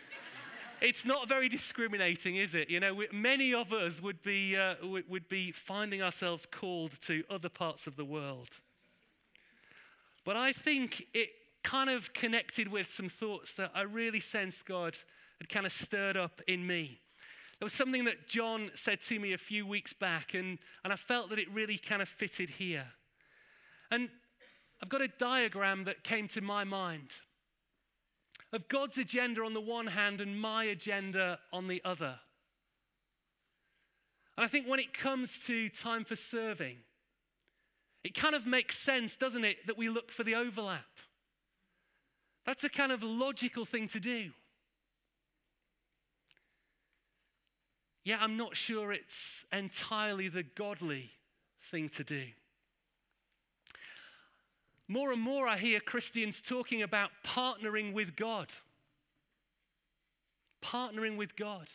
it's 0.83 1.07
not 1.07 1.29
very 1.29 1.49
discriminating, 1.49 2.37
is 2.37 2.55
it? 2.55 2.69
You 2.69 2.81
know, 2.81 3.03
many 3.13 3.55
of 3.55 3.73
us 3.73 4.03
would 4.03 4.23
be, 4.23 4.57
uh, 4.57 4.75
would 4.83 5.29
be 5.29 5.53
finding 5.53 6.03
ourselves 6.03 6.45
called 6.45 7.01
to 7.03 7.25
other 7.31 7.49
parts 7.49 7.87
of 7.87 7.97
the 7.97 8.05
world. 8.05 8.61
But 10.25 10.37
I 10.37 10.53
think 10.53 11.07
it 11.15 11.31
kind 11.63 11.89
of 11.89 12.13
connected 12.13 12.69
with 12.69 12.89
some 12.89 13.09
thoughts 13.09 13.55
that 13.55 13.71
I 13.75 13.83
really 13.83 14.21
sensed 14.21 14.67
God 14.67 14.97
had 15.39 15.49
kind 15.49 15.67
of 15.67 15.73
stirred 15.73 16.17
up 16.17 16.41
in 16.47 16.67
me. 16.67 17.02
There 17.63 17.67
was 17.67 17.75
something 17.75 18.07
that 18.07 18.27
John 18.27 18.73
said 18.75 19.03
to 19.03 19.21
me 19.21 19.35
a 19.35 19.39
few 19.39 19.65
weeks 19.65 19.93
back, 19.93 20.35
and, 20.35 20.59
and 20.83 20.93
I 20.93 20.97
felt 20.97 21.31
that 21.31 21.39
it 21.39 21.49
really 21.49 21.77
kind 21.77 22.03
of 22.03 22.09
fitted 22.09 22.51
here. 22.51 22.89
And 23.89 24.09
I've 24.83 24.89
got 24.89 25.01
a 25.01 25.07
diagram 25.07 25.85
that 25.85 26.03
came 26.03 26.27
to 26.27 26.41
my 26.41 26.65
mind 26.65 27.21
of 28.53 28.67
God's 28.67 28.99
agenda 28.99 29.45
on 29.45 29.55
the 29.55 29.61
one 29.61 29.87
hand 29.87 30.21
and 30.21 30.41
my 30.41 30.65
agenda 30.65 31.39
on 31.53 31.69
the 31.69 31.81
other. 31.85 32.19
And 34.37 34.45
I 34.45 34.49
think 34.49 34.67
when 34.67 34.81
it 34.81 34.93
comes 34.93 35.39
to 35.47 35.69
time 35.69 36.03
for 36.03 36.17
serving, 36.17 36.79
it 38.03 38.15
kind 38.17 38.35
of 38.35 38.45
makes 38.45 38.77
sense, 38.77 39.15
doesn't 39.15 39.45
it, 39.45 39.69
that 39.69 39.79
we 39.79 39.89
look 39.89 40.11
for 40.11 40.25
the 40.25 40.35
overlap. 40.35 40.99
That's 42.45 42.65
a 42.65 42.69
kind 42.69 42.91
of 42.91 43.05
logical 43.05 43.65
thing 43.65 43.87
to 43.87 44.01
do. 44.01 44.33
Yeah, 48.05 48.19
I'm 48.21 48.37
not 48.37 48.57
sure 48.57 48.93
it's 48.93 49.45
entirely 49.53 50.29
the 50.29 50.43
godly 50.43 51.13
thing 51.61 51.89
to 51.91 52.05
do. 52.05 52.25
More 54.89 55.13
and 55.13 55.23
more, 55.23 55.47
I 55.47 55.57
hear 55.57 55.81
Christians 55.81 56.41
talking 56.41 56.83
about 56.83 57.11
partnering 57.25 57.93
with 57.93 58.17
God. 58.17 58.53
Partnering 60.63 61.17
with 61.17 61.37
God. 61.37 61.69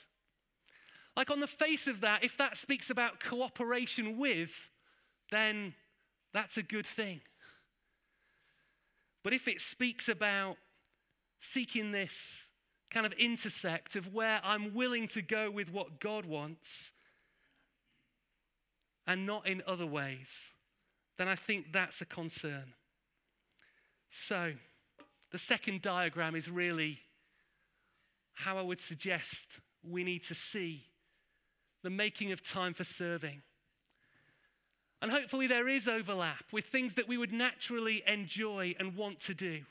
Like, 1.16 1.32
on 1.32 1.40
the 1.40 1.48
face 1.48 1.88
of 1.88 2.02
that, 2.02 2.24
if 2.24 2.38
that 2.38 2.58
speaks 2.58 2.90
about 2.90 3.20
cooperation 3.20 4.18
with, 4.18 4.70
then 5.32 5.74
that's 6.34 6.58
a 6.58 6.64
good 6.64 6.86
thing. 6.86 7.22
But 9.24 9.34
if 9.34 9.48
it 9.48 9.62
speaks 9.62 10.10
about 10.10 10.58
seeking 11.40 11.92
this 11.92 12.47
kind 12.90 13.06
of 13.06 13.14
intersect 13.14 13.96
of 13.96 14.14
where 14.14 14.40
I'm 14.44 14.74
willing 14.74 15.08
to 15.10 15.22
go 15.22 15.52
with 15.52 15.72
what 15.72 16.00
God 16.00 16.26
wants 16.26 16.94
and 19.06 19.26
not 19.26 19.48
in 19.48 19.62
other 19.66 19.86
ways, 19.86 20.54
then 21.18 21.28
I 21.28 21.36
think 21.36 21.72
that's 21.72 22.02
a 22.02 22.06
concern. 22.06 22.74
So, 24.10 24.54
the 25.32 25.38
second 25.38 25.82
diagram 25.82 26.36
is 26.36 26.50
really 26.50 27.00
how 28.34 28.58
I 28.58 28.62
would 28.62 28.80
suggest 28.80 29.60
we 29.84 30.04
need 30.04 30.24
to 30.26 30.36
see 30.36 30.86
the 31.84 31.90
making 31.90 32.32
of 32.32 32.42
time 32.42 32.74
for 32.74 32.84
serving. 32.84 33.42
And 35.02 35.12
hopefully, 35.12 35.48
there 35.48 35.68
is 35.68 35.88
overlap 35.88 36.46
with 36.52 36.66
things 36.66 36.96
that 36.96 37.08
we 37.08 37.18
would 37.18 37.32
naturally 37.32 38.04
enjoy 38.08 38.76
and 38.80 38.96
want 38.96 39.20
to 39.22 39.34
do. 39.34 39.62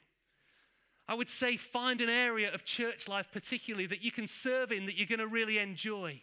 I 1.09 1.15
would 1.15 1.29
say 1.29 1.57
find 1.57 2.01
an 2.01 2.09
area 2.09 2.53
of 2.53 2.65
church 2.65 3.09
life, 3.09 3.29
particularly 3.33 3.87
that 3.87 4.03
you 4.03 4.11
can 4.11 4.27
serve 4.27 4.73
in 4.73 4.87
that 4.87 4.97
you're 4.97 5.07
going 5.07 5.21
to 5.21 5.27
really 5.27 5.59
enjoy. 5.59 6.21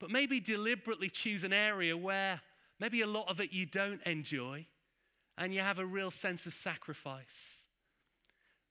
But 0.00 0.10
maybe 0.10 0.40
deliberately 0.40 1.10
choose 1.10 1.44
an 1.44 1.52
area 1.52 1.96
where 1.96 2.40
maybe 2.80 3.02
a 3.02 3.06
lot 3.06 3.28
of 3.28 3.40
it 3.40 3.52
you 3.52 3.66
don't 3.66 4.02
enjoy 4.02 4.66
and 5.36 5.54
you 5.54 5.60
have 5.60 5.78
a 5.78 5.86
real 5.86 6.10
sense 6.10 6.46
of 6.46 6.54
sacrifice. 6.54 7.68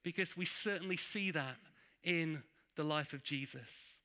Because 0.03 0.35
we 0.35 0.45
certainly 0.45 0.97
see 0.97 1.31
that 1.31 1.57
in 2.03 2.43
the 2.75 2.83
life 2.83 3.13
of 3.13 3.23
Jesus. 3.23 3.99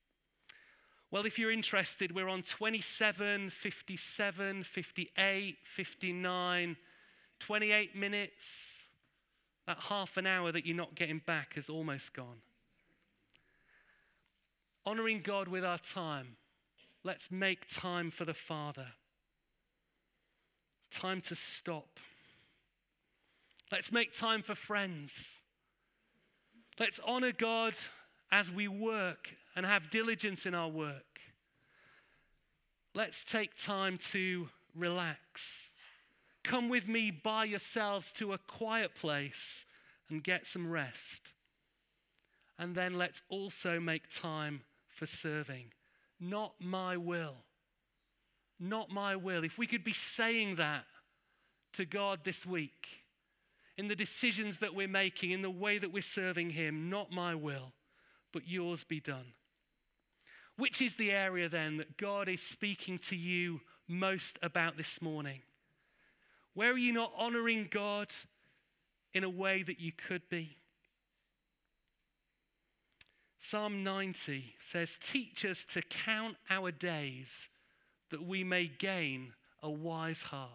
Well, 1.11 1.27
if 1.27 1.39
you're 1.39 1.53
interested, 1.53 2.15
we're 2.15 2.29
on 2.29 2.43
27, 2.43 3.51
57, 3.51 4.63
58, 4.63 5.57
59, 5.63 6.77
28 7.39 7.97
minutes. 7.97 8.89
That 9.73 9.85
half 9.89 10.19
an 10.19 10.27
hour 10.27 10.53
that 10.53 10.67
you're 10.67 10.77
not 10.77 10.95
getting 10.95 11.23
back 11.25 11.55
is 11.57 11.71
almost 11.71 12.13
gone. 12.13 12.43
Honoring 14.85 15.23
God 15.23 15.49
with 15.49 15.65
our 15.65 15.79
time. 15.79 16.37
Let's 17.05 17.31
make 17.31 17.67
time 17.67 18.11
for 18.11 18.27
the 18.27 18.35
Father. 18.35 18.89
Time 20.91 21.23
to 21.23 21.35
stop 21.35 21.99
Let's 23.73 23.91
make 23.91 24.13
time 24.13 24.43
for 24.43 24.55
friends. 24.55 25.41
Let's 26.79 27.01
honor 27.07 27.33
God 27.33 27.73
as 28.31 28.53
we 28.53 28.69
work 28.69 29.35
and 29.57 29.65
have 29.65 29.89
diligence 29.89 30.45
in 30.45 30.55
our 30.55 30.69
work. 30.69 31.21
Let's 32.95 33.25
take 33.25 33.57
time 33.57 33.97
to 34.11 34.51
relax. 34.77 35.75
Come 36.45 36.69
with 36.69 36.89
me 36.89 37.11
by 37.11 37.45
yourselves 37.45 38.13
to 38.15 38.33
a 38.33 38.39
quiet 38.39 38.95
place 38.95 39.67
and 40.09 40.23
get 40.23 40.47
some 40.47 40.71
rest. 40.71 41.35
And 42.59 42.75
then 42.75 42.99
let's 42.99 43.23
also 43.29 43.81
make 43.81 44.09
time 44.09 44.63
for 44.89 45.07
serving. 45.07 45.73
Not 46.21 46.55
my 46.61 46.97
will. 46.97 47.37
Not 48.59 48.91
my 48.91 49.17
will. 49.17 49.45
If 49.45 49.59
we 49.59 49.67
could 49.67 49.85
be 49.85 49.93
saying 49.93 50.57
that 50.57 50.85
to 51.73 51.85
God 51.85 52.21
this 52.25 52.47
week 52.47 53.03
in 53.77 53.89
the 53.89 53.97
decisions 53.97 54.59
that 54.59 54.75
we're 54.75 54.89
making, 54.89 55.31
in 55.31 55.43
the 55.43 55.51
way 55.51 55.79
that 55.79 55.93
we're 55.93 56.03
serving 56.03 56.51
Him. 56.51 56.91
Not 56.91 57.11
my 57.11 57.35
will, 57.35 57.73
but 58.33 58.47
yours 58.47 58.85
be 58.85 59.01
done. 59.01 59.33
Which 60.57 60.83
is 60.83 60.97
the 60.97 61.11
area 61.11 61.49
then 61.49 61.79
that 61.79 61.97
God 61.97 62.29
is 62.29 62.43
speaking 62.43 62.99
to 62.99 63.17
you 63.17 63.61
most 63.89 64.39
about 64.43 64.77
this 64.77 65.01
morning? 65.01 65.41
Where 66.55 66.73
are 66.73 66.79
you 66.79 66.93
not 66.93 67.13
honoring 67.17 67.69
God 67.71 68.13
in 69.15 69.25
a 69.25 69.31
way 69.31 69.63
that 69.63 69.81
you 69.81 69.93
could 69.93 70.29
be? 70.29 70.57
Psalm 73.39 73.83
90 73.83 74.55
says, 74.59 74.97
Teach 75.01 75.45
us 75.45 75.65
to 75.65 75.83
count 75.83 76.37
our 76.49 76.71
days 76.71 77.49
that 78.11 78.23
we 78.23 78.45
may 78.45 78.67
gain 78.67 79.33
a 79.63 79.71
wise 79.71 80.23
heart. 80.23 80.51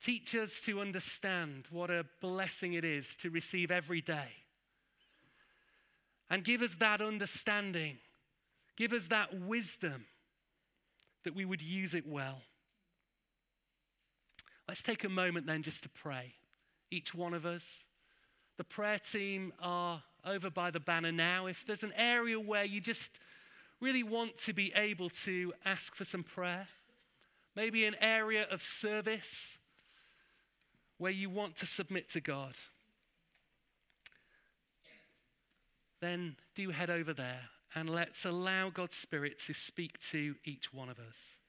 Teach 0.00 0.34
us 0.34 0.60
to 0.62 0.80
understand 0.80 1.68
what 1.70 1.90
a 1.90 2.06
blessing 2.20 2.72
it 2.72 2.84
is 2.84 3.14
to 3.16 3.30
receive 3.30 3.70
every 3.70 4.00
day. 4.00 4.30
And 6.30 6.42
give 6.42 6.62
us 6.62 6.76
that 6.76 7.00
understanding. 7.00 7.98
Give 8.76 8.92
us 8.92 9.08
that 9.08 9.38
wisdom 9.38 10.06
that 11.24 11.34
we 11.34 11.44
would 11.44 11.62
use 11.62 11.94
it 11.94 12.06
well. 12.06 12.40
Let's 14.68 14.82
take 14.82 15.04
a 15.04 15.08
moment 15.08 15.46
then 15.46 15.62
just 15.62 15.82
to 15.82 15.88
pray. 15.88 16.34
Each 16.90 17.14
one 17.14 17.34
of 17.34 17.44
us. 17.44 17.88
The 18.58 18.64
prayer 18.64 18.98
team 18.98 19.52
are 19.60 20.02
over 20.24 20.50
by 20.50 20.70
the 20.70 20.80
banner 20.80 21.12
now. 21.12 21.46
If 21.46 21.66
there's 21.66 21.82
an 21.82 21.92
area 21.96 22.38
where 22.38 22.64
you 22.64 22.80
just 22.80 23.18
really 23.80 24.02
want 24.02 24.36
to 24.36 24.52
be 24.52 24.72
able 24.76 25.08
to 25.08 25.52
ask 25.64 25.94
for 25.94 26.04
some 26.04 26.22
prayer, 26.22 26.68
maybe 27.56 27.84
an 27.84 27.96
area 28.00 28.46
of 28.50 28.62
service 28.62 29.58
where 30.98 31.10
you 31.10 31.28
want 31.28 31.56
to 31.56 31.66
submit 31.66 32.08
to 32.10 32.20
God, 32.20 32.54
then 36.00 36.36
do 36.54 36.70
head 36.70 36.90
over 36.90 37.12
there 37.12 37.50
and 37.74 37.88
let's 37.88 38.24
allow 38.24 38.70
God's 38.70 38.96
Spirit 38.96 39.38
to 39.40 39.54
speak 39.54 39.98
to 40.10 40.36
each 40.44 40.72
one 40.72 40.88
of 40.88 40.98
us. 40.98 41.40